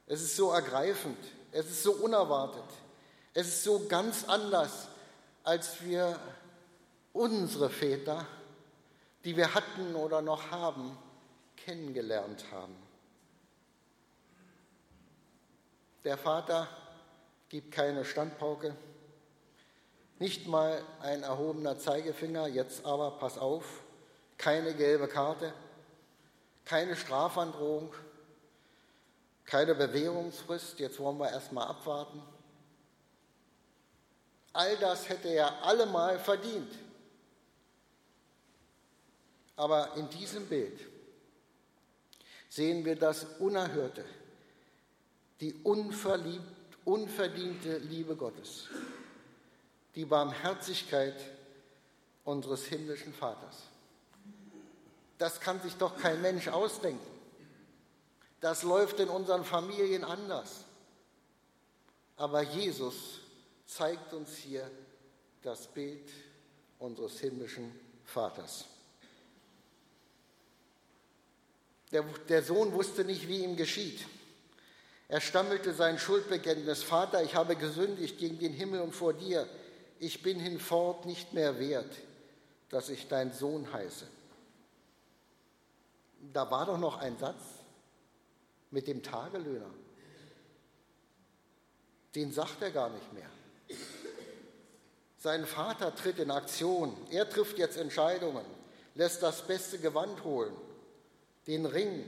Es 0.08 0.21
ist 0.21 0.36
so 0.36 0.51
ergreifend, 0.51 1.17
es 1.51 1.69
ist 1.69 1.84
so 1.84 1.91
unerwartet, 1.91 2.63
es 3.34 3.47
ist 3.47 3.63
so 3.63 3.86
ganz 3.88 4.23
anders, 4.23 4.88
als 5.43 5.84
wir 5.84 6.19
unsere 7.19 7.69
Väter, 7.69 8.25
die 9.25 9.36
wir 9.36 9.53
hatten 9.53 9.93
oder 9.93 10.21
noch 10.21 10.51
haben, 10.51 10.97
kennengelernt 11.58 12.45
haben. 12.49 12.77
Der 16.05 16.17
Vater 16.17 16.69
gibt 17.49 17.73
keine 17.73 18.05
Standpauke, 18.05 18.73
nicht 20.19 20.47
mal 20.47 20.82
ein 21.01 21.23
erhobener 21.23 21.77
Zeigefinger, 21.77 22.47
jetzt 22.47 22.86
aber 22.86 23.12
pass 23.12 23.38
auf, 23.38 23.65
keine 24.38 24.73
gelbe 24.73 25.10
Karte, 25.10 25.53
keine 26.63 26.95
Strafandrohung, 26.95 27.93
keine 29.43 29.75
Bewährungsfrist, 29.75 30.79
jetzt 30.79 30.99
wollen 30.99 31.17
wir 31.17 31.29
erst 31.29 31.51
mal 31.51 31.67
abwarten. 31.67 32.23
All 34.53 34.77
das 34.77 35.10
hätte 35.10 35.27
er 35.27 35.65
allemal 35.65 36.17
verdient. 36.17 36.88
Aber 39.60 39.93
in 39.98 40.10
diesem 40.10 40.45
Bild 40.45 40.80
sehen 42.48 42.86
wir 42.86 42.95
das 42.95 43.26
Unerhörte, 43.39 44.06
die 45.41 45.54
unverdiente 46.86 47.78
Liebe 47.80 48.15
Gottes, 48.15 48.69
die 49.95 50.06
Barmherzigkeit 50.06 51.19
unseres 52.24 52.67
himmlischen 52.67 53.13
Vaters. 53.13 53.63
Das 55.17 55.41
kann 55.41 55.62
sich 55.62 55.76
doch 55.76 55.98
kein 55.98 56.22
Mensch 56.22 56.48
ausdenken. 56.48 57.06
Das 58.39 58.63
läuft 58.63 59.02
in 59.02 59.10
unseren 59.10 59.43
Familien 59.43 60.06
anders. 60.06 60.63
Aber 62.15 62.43
Jesus 62.43 63.19
zeigt 63.65 64.13
uns 64.13 64.38
hier 64.38 64.72
das 65.41 65.67
Bild 65.67 66.10
unseres 66.80 67.19
himmlischen 67.19 67.78
Vaters. 68.06 68.63
Der, 71.91 72.04
der, 72.28 72.43
Sohn 72.43 72.73
wusste 72.73 73.04
nicht, 73.04 73.28
wie 73.28 73.43
ihm 73.43 73.56
geschieht. 73.56 74.06
Er 75.08 75.21
stammelte 75.21 75.73
sein 75.73 75.97
Schuldbekenntnis, 75.97 76.84
Vater, 76.84 77.23
ich 77.23 77.36
habe 77.36 77.56
gesündigt 77.56 78.19
gegen 78.19 78.38
den 78.38 78.54
Himmel 78.54 78.82
und 78.82 78.93
vor 78.93 79.13
dir. 79.13 79.47
Ich 79.99 80.21
bin 80.21 80.39
hinfort 80.39 81.06
nicht 81.06 81.34
mehr 81.34 81.60
wert, 81.60 81.91
dass 82.69 82.89
ich 82.89 83.08
dein 83.08 83.34
Sohn 83.34 83.73
heiße 83.73 84.06
da 86.34 86.49
war 86.49 86.65
doch 86.65 86.78
noch 86.78 86.97
ein 86.97 87.17
Satz 87.17 87.41
mit 88.71 88.88
dem 88.88 89.02
Tagelöhner. 89.02 89.69
Den 92.15 92.32
sagt 92.32 92.62
er 92.62 92.71
gar 92.71 92.89
nicht 92.89 93.13
mehr. 93.13 93.30
Sein 95.17 95.45
Vater 95.45 95.93
tritt 95.95 96.19
in 96.19 96.32
Aktion. 96.32 96.95
Er 97.12 97.30
trifft 97.30 97.58
jetzt 97.58 97.78
Entscheidungen, 97.78 98.45
lässt 98.95 99.21
das 99.21 99.45
beste 99.45 99.80
Gewand 99.80 100.23
holen, 100.23 100.56
den 101.49 101.65
Ring 101.65 102.05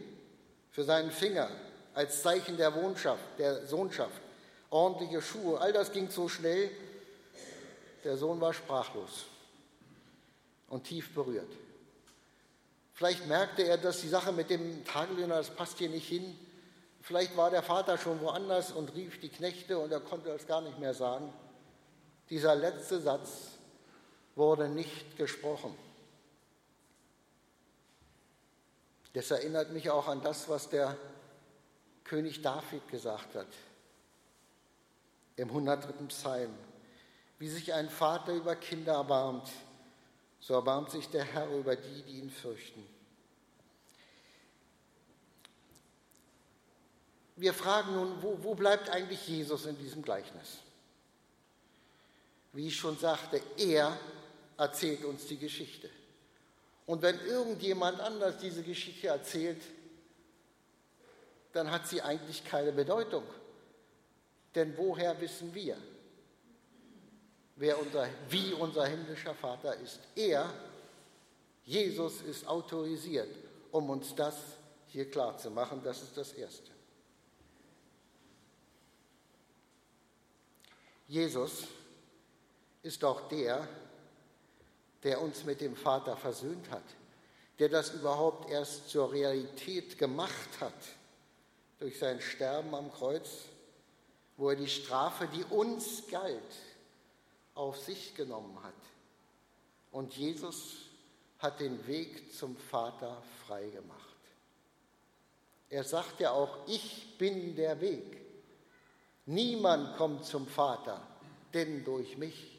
für 0.69 0.84
seinen 0.84 1.12
Finger 1.12 1.49
als 1.95 2.21
Zeichen 2.21 2.58
der 2.58 2.73
Wohnschaft, 2.75 3.23
der 3.39 3.65
Sohnschaft, 3.65 4.21
ordentliche 4.69 5.21
Schuhe. 5.21 5.60
All 5.60 5.73
das 5.73 5.91
ging 5.91 6.10
so 6.10 6.30
schnell. 6.30 6.69
Der 8.04 8.17
Sohn 8.17 8.39
war 8.39 8.54
sprachlos 8.54 9.25
und 10.69 10.84
tief 10.84 11.13
berührt. 11.13 11.51
Vielleicht 12.93 13.27
merkte 13.27 13.63
er, 13.63 13.77
dass 13.77 14.01
die 14.01 14.08
Sache 14.08 14.32
mit 14.32 14.49
dem 14.51 14.86
Tagelöhner, 14.86 15.38
das 15.38 15.49
passt 15.49 15.80
hier 15.80 15.89
nicht 15.89 16.08
hin. 16.08 16.38
Vielleicht 17.01 17.36
war 17.36 17.49
der 17.49 17.63
Vater 17.63 17.97
schon 17.97 18.21
woanders 18.21 18.71
und 18.71 18.93
rief 18.93 19.19
die 19.19 19.30
Knechte 19.30 19.80
und 19.80 19.91
er 19.91 20.01
konnte 20.01 20.30
das 20.30 20.45
gar 20.45 20.62
nicht 20.62 20.80
mehr 20.80 20.93
sagen. 20.93 21.34
Dieser 22.30 22.56
letzte 22.56 23.01
Satz 23.01 23.58
wurde 24.36 24.69
nicht 24.69 25.17
gesprochen. 25.17 25.75
Das 29.13 29.32
erinnert 29.32 29.71
mich 29.71 29.89
auch 29.89 30.08
an 30.08 30.21
das, 30.21 30.47
was 30.47 30.69
der 30.69 30.97
König 32.04 32.41
David 32.41 32.88
gesagt 32.89 33.36
hat 33.36 33.47
im 35.36 35.50
103. 35.50 36.06
Psalm. 36.08 36.54
Wie 37.39 37.50
sich 37.50 37.74
ein 37.74 37.89
Vater 37.89 38.34
über 38.34 38.56
Kinder 38.56 38.93
erbarmt, 38.93 39.50
so 40.39 40.54
erbarmt 40.54 40.91
sich 40.91 41.10
der 41.10 41.24
Herr 41.24 41.50
über 41.50 41.76
die, 41.76 42.04
die 42.04 42.19
ihn 42.19 42.30
fürchten. 42.30 42.86
Wir 47.36 47.54
fragen 47.54 47.95
nun, 47.95 48.21
wo, 48.21 48.38
wo 48.43 48.54
bleibt 48.54 48.89
eigentlich 48.89 49.28
Jesus 49.28 49.65
in 49.65 49.78
diesem 49.78 50.04
Gleichnis? 50.04 50.60
Wie 52.54 52.67
ich 52.67 52.76
schon 52.76 52.97
sagte, 52.97 53.41
er 53.58 53.97
erzählt 54.58 55.04
uns 55.06 55.26
die 55.26 55.38
Geschichte. 55.38 55.89
Und 56.91 57.01
wenn 57.04 57.17
irgendjemand 57.21 58.01
anders 58.01 58.38
diese 58.39 58.63
Geschichte 58.63 59.08
erzählt, 59.08 59.62
dann 61.54 61.71
hat 61.71 61.88
sie 61.88 62.01
eigentlich 62.01 62.43
keine 62.43 62.73
Bedeutung. 62.73 63.23
Denn 64.56 64.77
woher 64.77 65.21
wissen 65.21 65.54
wir, 65.54 65.77
wer 67.56 67.80
unser, 67.80 68.10
wie 68.27 68.51
unser 68.51 68.88
himmlischer 68.88 69.34
Vater 69.34 69.73
ist. 69.77 70.01
Er, 70.17 70.54
Jesus, 71.63 72.23
ist 72.23 72.45
autorisiert, 72.45 73.34
um 73.71 73.89
uns 73.89 74.13
das 74.13 74.36
hier 74.88 75.10
klar 75.10 75.38
zu 75.38 75.49
machen. 75.49 75.82
Das 75.86 76.01
ist 76.01 76.17
das 76.17 76.34
Erste. 76.34 76.71
Jesus 81.08 81.67
ist 82.84 83.01
auch 83.06 83.30
der, 83.30 83.65
der 85.04 85.22
uns 85.22 85.44
mit 85.44 85.62
dem 85.62 85.76
Vater 85.76 86.16
versöhnt 86.16 86.70
hat, 86.70 86.84
der 87.60 87.70
das 87.70 87.94
überhaupt 87.94 88.50
erst 88.50 88.90
zur 88.90 89.12
Realität 89.12 89.98
gemacht 89.98 90.50
hat 90.60 90.74
durch 91.80 91.98
sein 91.98 92.22
Sterben 92.22 92.76
am 92.76 92.92
Kreuz, 92.92 93.28
wo 94.38 94.50
er 94.50 94.56
die 94.56 94.68
Strafe, 94.68 95.28
die 95.28 95.44
uns 95.46 96.04
galt, 96.10 96.42
auf 97.56 97.78
sich 97.78 98.16
genommen 98.16 98.62
hat. 98.64 98.74
Und 99.92 100.16
Jesus 100.16 100.78
hat 101.40 101.60
den 101.60 101.86
Weg 101.88 102.34
zum 102.34 102.56
Vater 102.56 103.22
frei 103.46 103.68
gemacht. 103.70 104.00
Er 105.70 105.84
sagt 105.84 106.20
ja 106.20 106.32
auch, 106.32 106.68
ich 106.68 107.18
bin 107.18 107.56
der 107.56 107.80
Weg. 107.82 108.22
Niemand 109.26 109.98
kommt 109.98 110.26
zum 110.26 110.48
Vater, 110.48 111.02
denn 111.54 111.84
durch 111.84 112.18
mich. 112.18 112.51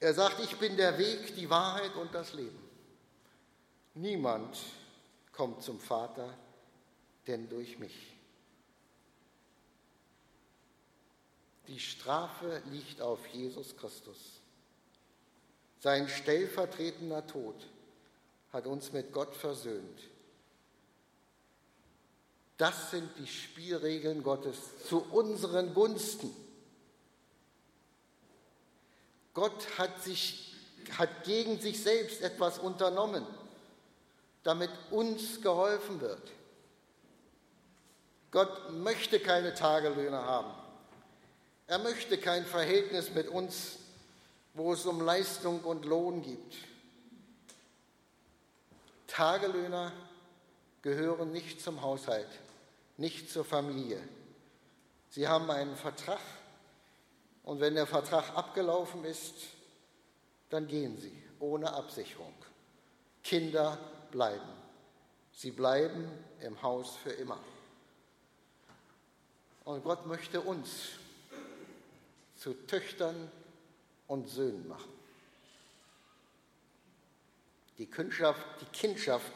Er 0.00 0.14
sagt, 0.14 0.40
ich 0.40 0.56
bin 0.56 0.78
der 0.78 0.96
Weg, 0.98 1.36
die 1.36 1.50
Wahrheit 1.50 1.94
und 1.94 2.14
das 2.14 2.32
Leben. 2.32 2.58
Niemand 3.94 4.58
kommt 5.32 5.62
zum 5.62 5.78
Vater, 5.78 6.36
denn 7.26 7.48
durch 7.50 7.78
mich. 7.78 8.16
Die 11.66 11.78
Strafe 11.78 12.62
liegt 12.70 13.02
auf 13.02 13.26
Jesus 13.28 13.76
Christus. 13.76 14.40
Sein 15.78 16.08
stellvertretender 16.08 17.26
Tod 17.26 17.54
hat 18.52 18.66
uns 18.66 18.92
mit 18.92 19.12
Gott 19.12 19.34
versöhnt. 19.36 20.00
Das 22.56 22.90
sind 22.90 23.08
die 23.18 23.26
Spielregeln 23.26 24.22
Gottes 24.22 24.58
zu 24.86 25.00
unseren 25.10 25.72
Gunsten. 25.72 26.30
Gott 29.40 29.78
hat, 29.78 30.02
sich, 30.02 30.52
hat 30.98 31.24
gegen 31.24 31.58
sich 31.58 31.82
selbst 31.82 32.20
etwas 32.20 32.58
unternommen, 32.58 33.26
damit 34.42 34.68
uns 34.90 35.40
geholfen 35.40 36.02
wird. 36.02 36.20
Gott 38.32 38.70
möchte 38.74 39.18
keine 39.18 39.54
Tagelöhner 39.54 40.22
haben. 40.22 40.50
Er 41.68 41.78
möchte 41.78 42.18
kein 42.18 42.44
Verhältnis 42.44 43.14
mit 43.14 43.28
uns, 43.28 43.78
wo 44.52 44.74
es 44.74 44.84
um 44.84 45.00
Leistung 45.00 45.60
und 45.60 45.86
Lohn 45.86 46.20
gibt. 46.20 46.56
Tagelöhner 49.06 49.90
gehören 50.82 51.32
nicht 51.32 51.62
zum 51.62 51.80
Haushalt, 51.80 52.28
nicht 52.98 53.30
zur 53.30 53.46
Familie. 53.46 54.06
Sie 55.08 55.26
haben 55.26 55.50
einen 55.50 55.76
Vertrag 55.76 56.20
und 57.44 57.60
wenn 57.60 57.74
der 57.74 57.86
Vertrag 57.86 58.36
abgelaufen 58.36 59.04
ist, 59.04 59.34
dann 60.50 60.66
gehen 60.66 60.98
sie 60.98 61.22
ohne 61.38 61.72
Absicherung. 61.72 62.34
Kinder 63.22 63.78
bleiben. 64.10 64.48
Sie 65.32 65.50
bleiben 65.50 66.08
im 66.40 66.60
Haus 66.62 66.96
für 66.96 67.12
immer. 67.12 67.38
Und 69.64 69.84
Gott 69.84 70.06
möchte 70.06 70.40
uns 70.40 70.90
zu 72.36 72.54
Töchtern 72.66 73.30
und 74.08 74.28
Söhnen 74.28 74.66
machen. 74.68 74.92
Die 77.78 77.86
Kindschaft, 77.86 78.44
die 78.60 78.76
Kindschaft 78.76 79.32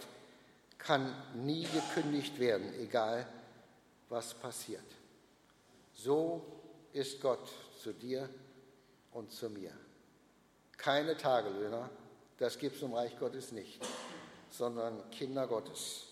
kann 0.78 1.14
nie 1.34 1.66
gekündigt 1.66 2.38
werden, 2.38 2.74
egal 2.80 3.26
was 4.08 4.34
passiert. 4.34 4.84
So 5.94 6.44
ist 6.92 7.20
Gott 7.22 7.50
zu 7.84 7.92
dir 7.92 8.30
und 9.12 9.30
zu 9.30 9.50
mir. 9.50 9.72
Keine 10.78 11.18
Tagelöhner, 11.18 11.90
das 12.38 12.58
gibt 12.58 12.76
es 12.76 12.82
im 12.82 12.94
Reich 12.94 13.18
Gottes 13.18 13.52
nicht, 13.52 13.86
sondern 14.48 15.10
Kinder 15.10 15.46
Gottes, 15.46 16.06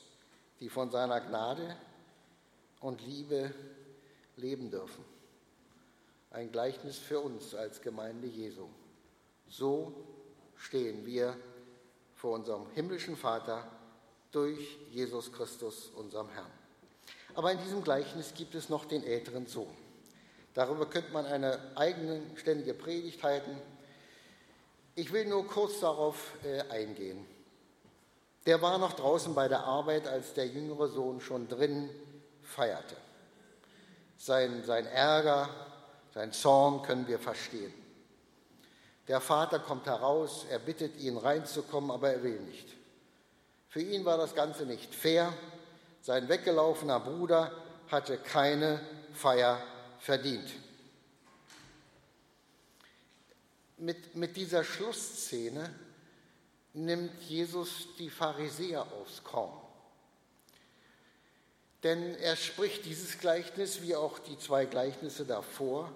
die 0.61 0.69
von 0.69 0.91
seiner 0.91 1.19
Gnade 1.23 1.75
und 2.81 3.01
Liebe 3.01 3.55
leben 4.37 4.71
dürfen. 4.71 5.03
Ein 6.31 6.53
Gleichnis 6.53 6.99
für 6.99 7.21
uns 7.21 7.55
als 7.55 7.81
Gemeinde 7.81 8.27
Jesu. 8.27 8.69
So 9.49 9.95
stehen 10.57 11.07
wir 11.07 11.35
vor 12.15 12.35
unserem 12.35 12.71
himmlischen 12.73 13.17
Vater 13.17 13.67
durch 14.31 14.79
Jesus 14.91 15.33
Christus, 15.33 15.91
unserem 15.97 16.29
Herrn. 16.29 16.53
Aber 17.35 17.51
in 17.51 17.59
diesem 17.63 17.83
Gleichnis 17.83 18.35
gibt 18.35 18.55
es 18.55 18.69
noch 18.69 18.85
den 18.85 19.05
älteren 19.05 19.47
Sohn. 19.47 19.82
Darüber 20.55 20.87
könnte 20.87 21.13
man 21.13 21.25
eine 21.27 21.59
eigenständige 21.75 22.75
Predigt 22.75 23.23
halten. 23.23 23.57
Ich 24.95 25.13
will 25.13 25.25
nur 25.25 25.47
kurz 25.47 25.81
darauf 25.81 26.33
äh, 26.45 26.61
eingehen. 26.71 27.27
Der 28.45 28.61
war 28.61 28.77
noch 28.79 28.93
draußen 28.93 29.35
bei 29.35 29.49
der 29.49 29.61
Arbeit, 29.65 30.07
als 30.07 30.35
der 30.35 30.47
jüngere 30.47 30.89
Sohn 30.89 31.21
schon 31.21 31.49
drin 31.49 31.89
feierte. 32.43 32.97
Sein, 34.19 34.63
sein 34.65 34.87
Ärger, 34.87 35.49
sein 36.13 36.33
Zorn 36.33 36.83
können 36.83 37.07
wir 37.09 37.19
verstehen. 37.19 37.73
Der 39.09 39.21
Vater 39.21 39.59
kommt 39.59 39.87
heraus, 39.87 40.45
er 40.51 40.59
bittet 40.59 41.01
ihn 41.01 41.17
reinzukommen, 41.17 41.91
aber 41.91 42.13
er 42.13 42.23
will 42.23 42.41
nicht. 42.41 42.69
Für 43.69 43.81
ihn 43.81 44.05
war 44.05 44.19
das 44.19 44.35
Ganze 44.35 44.67
nicht 44.67 44.95
fair. 44.95 45.33
Sein 46.03 46.29
weggelaufener 46.29 47.01
Bruder 47.01 47.51
hatte 47.89 48.19
keine 48.19 48.81
Feier 49.15 49.59
verdient. 50.03 50.51
Mit, 53.79 54.17
mit 54.17 54.37
dieser 54.37 54.65
Schlussszene 54.65 55.73
nimmt 56.75 57.23
Jesus 57.23 57.87
die 57.99 58.11
Pharisäer 58.11 58.83
aufs 58.83 59.23
Korn. 59.23 59.61
Denn 61.85 62.15
er 62.17 62.37
spricht 62.37 62.85
dieses 62.85 63.19
Gleichnis 63.19 63.83
wie 63.83 63.95
auch 63.95 64.19
die 64.19 64.39
zwei 64.39 64.67
Gleichnisse 64.67 65.25
davor 65.25 65.93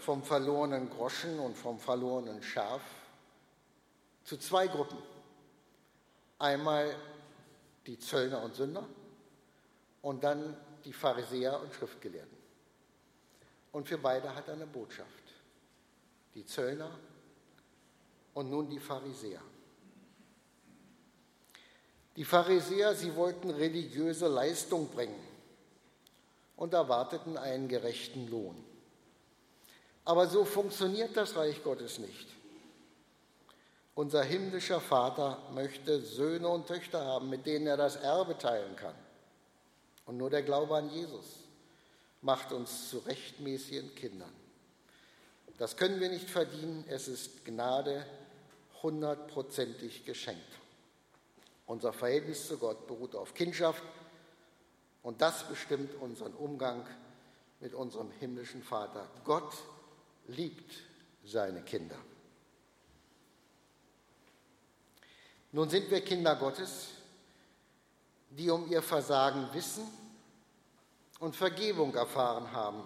vom 0.00 0.22
verlorenen 0.22 0.88
Groschen 0.90 1.38
und 1.38 1.56
vom 1.56 1.78
verlorenen 1.78 2.42
Schaf 2.42 2.82
zu 4.24 4.36
zwei 4.36 4.68
Gruppen. 4.68 4.98
Einmal 6.38 6.94
die 7.86 7.98
Zöllner 7.98 8.42
und 8.42 8.54
Sünder 8.54 8.84
und 10.00 10.22
dann 10.22 10.56
die 10.84 10.92
Pharisäer 10.92 11.60
und 11.60 11.72
Schriftgelehrten. 11.74 12.41
Und 13.72 13.88
für 13.88 13.98
beide 13.98 14.34
hat 14.34 14.48
er 14.48 14.54
eine 14.54 14.66
Botschaft. 14.66 15.08
Die 16.34 16.44
Zöllner 16.46 16.90
und 18.34 18.50
nun 18.50 18.68
die 18.68 18.78
Pharisäer. 18.78 19.40
Die 22.16 22.24
Pharisäer, 22.24 22.94
sie 22.94 23.14
wollten 23.16 23.50
religiöse 23.50 24.28
Leistung 24.28 24.88
bringen 24.88 25.26
und 26.56 26.74
erwarteten 26.74 27.38
einen 27.38 27.68
gerechten 27.68 28.28
Lohn. 28.28 28.62
Aber 30.04 30.26
so 30.26 30.44
funktioniert 30.44 31.16
das 31.16 31.36
Reich 31.36 31.62
Gottes 31.64 31.98
nicht. 31.98 32.28
Unser 33.94 34.22
himmlischer 34.22 34.80
Vater 34.80 35.38
möchte 35.54 36.00
Söhne 36.00 36.48
und 36.48 36.66
Töchter 36.66 37.04
haben, 37.04 37.30
mit 37.30 37.46
denen 37.46 37.66
er 37.66 37.76
das 37.76 37.96
Erbe 37.96 38.36
teilen 38.36 38.74
kann. 38.76 38.94
Und 40.06 40.16
nur 40.16 40.30
der 40.30 40.42
Glaube 40.42 40.76
an 40.76 40.90
Jesus 40.90 41.41
macht 42.22 42.52
uns 42.52 42.88
zu 42.88 42.98
rechtmäßigen 42.98 43.94
Kindern. 43.94 44.32
Das 45.58 45.76
können 45.76 46.00
wir 46.00 46.08
nicht 46.08 46.30
verdienen, 46.30 46.84
es 46.88 47.08
ist 47.08 47.44
Gnade 47.44 48.06
hundertprozentig 48.82 50.04
geschenkt. 50.04 50.58
Unser 51.66 51.92
Verhältnis 51.92 52.48
zu 52.48 52.58
Gott 52.58 52.86
beruht 52.86 53.14
auf 53.14 53.34
Kindschaft 53.34 53.82
und 55.02 55.20
das 55.20 55.46
bestimmt 55.48 55.94
unseren 56.00 56.32
Umgang 56.34 56.86
mit 57.60 57.74
unserem 57.74 58.10
himmlischen 58.12 58.62
Vater. 58.62 59.08
Gott 59.24 59.52
liebt 60.26 60.72
seine 61.24 61.62
Kinder. 61.62 61.96
Nun 65.52 65.68
sind 65.68 65.90
wir 65.90 66.00
Kinder 66.00 66.34
Gottes, 66.36 66.88
die 68.30 68.50
um 68.50 68.70
ihr 68.70 68.82
Versagen 68.82 69.48
wissen 69.52 69.86
und 71.22 71.36
Vergebung 71.36 71.94
erfahren 71.94 72.50
haben. 72.50 72.82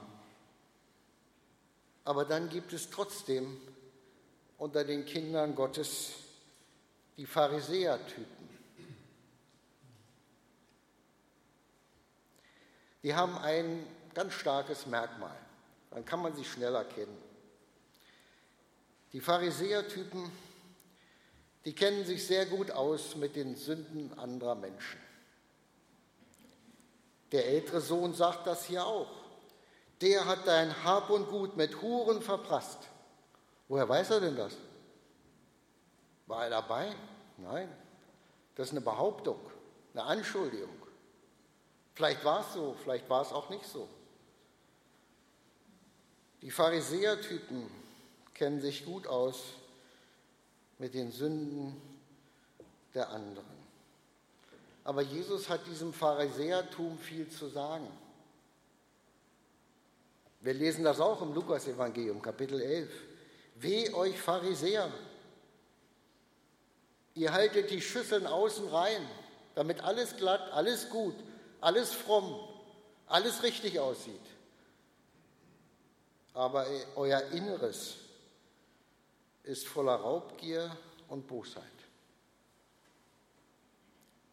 Aber 2.04 2.26
dann 2.26 2.50
gibt 2.50 2.74
es 2.74 2.90
trotzdem 2.90 3.58
unter 4.58 4.84
den 4.84 5.06
Kindern 5.06 5.54
Gottes 5.54 6.12
die 7.16 7.24
Pharisäertypen. 7.24 8.46
Die 13.02 13.14
haben 13.14 13.38
ein 13.38 13.86
ganz 14.12 14.34
starkes 14.34 14.84
Merkmal. 14.84 15.38
Dann 15.90 16.04
kann 16.04 16.20
man 16.20 16.36
sie 16.36 16.44
schnell 16.44 16.74
erkennen. 16.74 17.16
Die 19.14 19.20
Pharisäertypen, 19.20 20.30
die 21.64 21.74
kennen 21.74 22.04
sich 22.04 22.26
sehr 22.26 22.44
gut 22.44 22.70
aus 22.70 23.16
mit 23.16 23.34
den 23.34 23.56
Sünden 23.56 24.12
anderer 24.18 24.56
Menschen. 24.56 25.05
Der 27.36 27.48
ältere 27.48 27.82
Sohn 27.82 28.14
sagt 28.14 28.46
das 28.46 28.64
hier 28.64 28.86
auch. 28.86 29.10
Der 30.00 30.24
hat 30.24 30.46
dein 30.46 30.84
Hab 30.84 31.10
und 31.10 31.28
Gut 31.28 31.54
mit 31.54 31.82
Huren 31.82 32.22
verprasst. 32.22 32.78
Woher 33.68 33.86
weiß 33.86 34.12
er 34.12 34.20
denn 34.20 34.36
das? 34.36 34.54
War 36.26 36.44
er 36.44 36.50
dabei? 36.50 36.94
Nein. 37.36 37.70
Das 38.54 38.68
ist 38.68 38.72
eine 38.72 38.80
Behauptung, 38.80 39.38
eine 39.92 40.04
Anschuldigung. 40.04 40.80
Vielleicht 41.92 42.24
war 42.24 42.40
es 42.40 42.54
so, 42.54 42.74
vielleicht 42.82 43.10
war 43.10 43.20
es 43.20 43.32
auch 43.32 43.50
nicht 43.50 43.66
so. 43.66 43.86
Die 46.40 46.50
Pharisäertypen 46.50 47.70
kennen 48.32 48.62
sich 48.62 48.86
gut 48.86 49.06
aus 49.06 49.42
mit 50.78 50.94
den 50.94 51.12
Sünden 51.12 51.78
der 52.94 53.10
anderen. 53.10 53.55
Aber 54.86 55.02
Jesus 55.02 55.48
hat 55.48 55.66
diesem 55.66 55.92
Pharisäertum 55.92 56.96
viel 57.00 57.28
zu 57.28 57.48
sagen. 57.48 57.88
Wir 60.40 60.54
lesen 60.54 60.84
das 60.84 61.00
auch 61.00 61.20
im 61.22 61.34
Lukasevangelium, 61.34 62.22
Kapitel 62.22 62.60
11. 62.60 62.88
Weh 63.56 63.92
euch 63.92 64.16
Pharisäer! 64.16 64.88
Ihr 67.14 67.32
haltet 67.32 67.72
die 67.72 67.80
Schüsseln 67.80 68.28
außen 68.28 68.68
rein, 68.68 69.04
damit 69.56 69.82
alles 69.82 70.16
glatt, 70.18 70.52
alles 70.52 70.88
gut, 70.88 71.16
alles 71.60 71.92
fromm, 71.92 72.38
alles 73.08 73.42
richtig 73.42 73.80
aussieht. 73.80 74.14
Aber 76.32 76.64
euer 76.94 77.22
Inneres 77.32 77.96
ist 79.42 79.66
voller 79.66 79.96
Raubgier 79.96 80.70
und 81.08 81.26
Bosheit. 81.26 81.75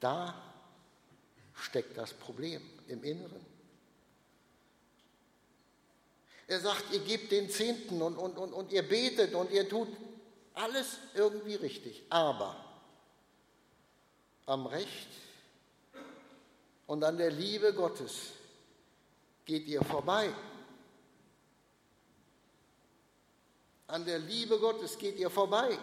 Da 0.04 0.36
steckt 1.54 1.98
das 1.98 2.14
Problem 2.14 2.62
im 2.90 3.02
Inneren. 3.06 3.46
Er 6.46 6.60
sagt, 6.60 6.92
ihr 6.92 7.00
gebt 7.00 7.32
den 7.32 7.50
Zehnten 7.50 8.02
und, 8.02 8.18
und, 8.18 8.38
und, 8.38 8.52
und 8.52 8.74
ihr 8.74 8.86
betet 8.86 9.34
und 9.34 9.50
ihr 9.50 9.70
tut 9.70 9.88
alles 10.56 10.98
irgendwie 11.14 11.56
richtig. 11.56 12.04
Aber 12.10 12.54
am 14.46 14.66
Recht 14.66 15.08
und 16.86 17.02
an 17.06 17.18
der 17.18 17.32
Liebe 17.32 17.74
Gottes 17.74 18.32
geht 19.46 19.66
ihr 19.68 19.82
vorbei. 19.84 20.30
An 23.88 24.04
der 24.04 24.20
Liebe 24.20 24.60
Gottes 24.60 24.98
geht 24.98 25.18
ihr 25.18 25.30
vorbei, 25.30 25.78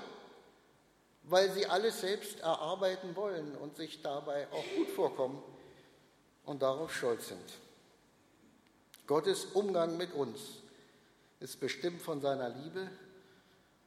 weil 1.24 1.50
sie 1.52 1.66
alles 1.66 2.00
selbst 2.00 2.40
erarbeiten 2.40 3.14
wollen 3.16 3.56
und 3.56 3.76
sich 3.76 4.02
dabei 4.02 4.48
auch 4.48 4.64
gut 4.76 4.88
vorkommen 4.90 5.42
und 6.44 6.62
darauf 6.62 6.94
stolz 6.94 7.28
sind. 7.28 7.52
Gottes 9.06 9.44
Umgang 9.46 9.96
mit 9.96 10.12
uns 10.12 10.40
ist 11.40 11.58
bestimmt 11.60 12.00
von 12.00 12.20
seiner 12.20 12.48
Liebe 12.48 12.88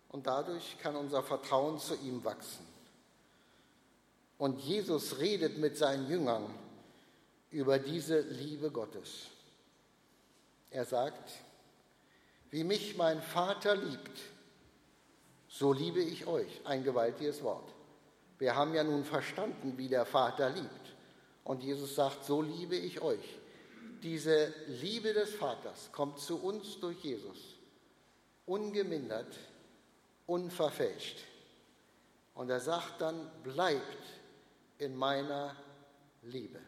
und 0.09 0.27
dadurch 0.27 0.77
kann 0.79 0.95
unser 0.95 1.23
Vertrauen 1.23 1.79
zu 1.79 1.95
ihm 1.95 2.23
wachsen. 2.23 2.65
Und 4.37 4.59
Jesus 4.59 5.19
redet 5.19 5.57
mit 5.57 5.77
seinen 5.77 6.09
Jüngern 6.09 6.53
über 7.51 7.79
diese 7.79 8.19
Liebe 8.19 8.71
Gottes. 8.71 9.27
Er 10.71 10.85
sagt, 10.85 11.31
wie 12.49 12.63
mich 12.63 12.97
mein 12.97 13.21
Vater 13.21 13.75
liebt, 13.75 14.19
so 15.53 15.71
liebe 15.71 16.01
ich 16.01 16.25
euch. 16.25 16.61
Ein 16.65 16.83
gewaltiges 16.83 17.43
Wort. 17.43 17.71
Wir 18.39 18.55
haben 18.55 18.73
ja 18.73 18.83
nun 18.83 19.05
verstanden, 19.05 19.77
wie 19.77 19.87
der 19.87 20.03
Vater 20.03 20.49
liebt. 20.49 20.95
Und 21.43 21.61
Jesus 21.61 21.93
sagt, 21.93 22.25
so 22.25 22.41
liebe 22.41 22.75
ich 22.75 23.01
euch. 23.01 23.39
Diese 24.01 24.51
Liebe 24.65 25.13
des 25.13 25.35
Vaters 25.35 25.91
kommt 25.91 26.17
zu 26.17 26.41
uns 26.41 26.79
durch 26.79 26.97
Jesus, 27.03 27.37
ungemindert, 28.47 29.37
unverfälscht. 30.25 31.19
Und 32.33 32.49
er 32.49 32.59
sagt 32.59 32.99
dann, 32.99 33.29
bleibt 33.43 34.03
in 34.79 34.95
meiner 34.95 35.55
Liebe. 36.23 36.59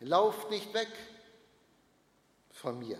Lauft 0.00 0.48
nicht 0.50 0.72
weg 0.72 0.90
von 2.50 2.78
mir. 2.78 2.98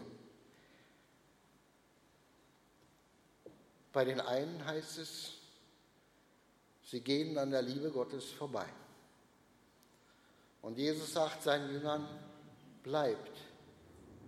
Bei 3.93 4.05
den 4.05 4.21
einen 4.21 4.65
heißt 4.65 4.99
es, 4.99 5.33
sie 6.85 7.01
gehen 7.01 7.37
an 7.37 7.51
der 7.51 7.63
Liebe 7.63 7.91
Gottes 7.91 8.31
vorbei. 8.31 8.67
Und 10.63 10.79
Jesus 10.79 11.13
sagt 11.13 11.43
seinen 11.43 11.73
Jüngern, 11.73 12.07
bleibt 12.83 13.39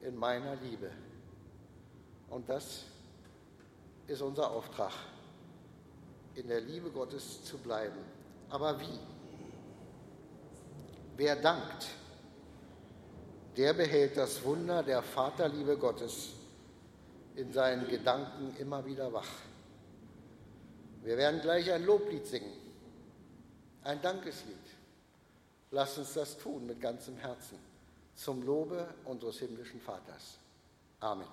in 0.02 0.16
meiner 0.16 0.56
Liebe. 0.56 0.90
Und 2.28 2.48
das 2.48 2.84
ist 4.06 4.20
unser 4.20 4.50
Auftrag, 4.50 4.92
in 6.34 6.48
der 6.48 6.60
Liebe 6.60 6.90
Gottes 6.90 7.44
zu 7.44 7.56
bleiben. 7.58 7.98
Aber 8.50 8.78
wie? 8.80 8.98
Wer 11.16 11.36
dankt, 11.36 11.86
der 13.56 13.72
behält 13.72 14.16
das 14.16 14.42
Wunder 14.44 14.82
der 14.82 15.02
Vaterliebe 15.02 15.78
Gottes 15.78 16.30
in 17.36 17.52
seinen 17.52 17.88
Gedanken 17.88 18.54
immer 18.58 18.84
wieder 18.84 19.12
wach. 19.12 19.30
Wir 21.04 21.18
werden 21.18 21.42
gleich 21.42 21.70
ein 21.70 21.84
Loblied 21.84 22.26
singen, 22.26 22.54
ein 23.82 24.00
Dankeslied. 24.00 24.56
Lass 25.70 25.98
uns 25.98 26.14
das 26.14 26.38
tun 26.38 26.66
mit 26.66 26.80
ganzem 26.80 27.18
Herzen 27.18 27.58
zum 28.14 28.42
Lobe 28.42 28.88
unseres 29.04 29.38
himmlischen 29.38 29.80
Vaters. 29.80 30.38
Amen. 31.00 31.28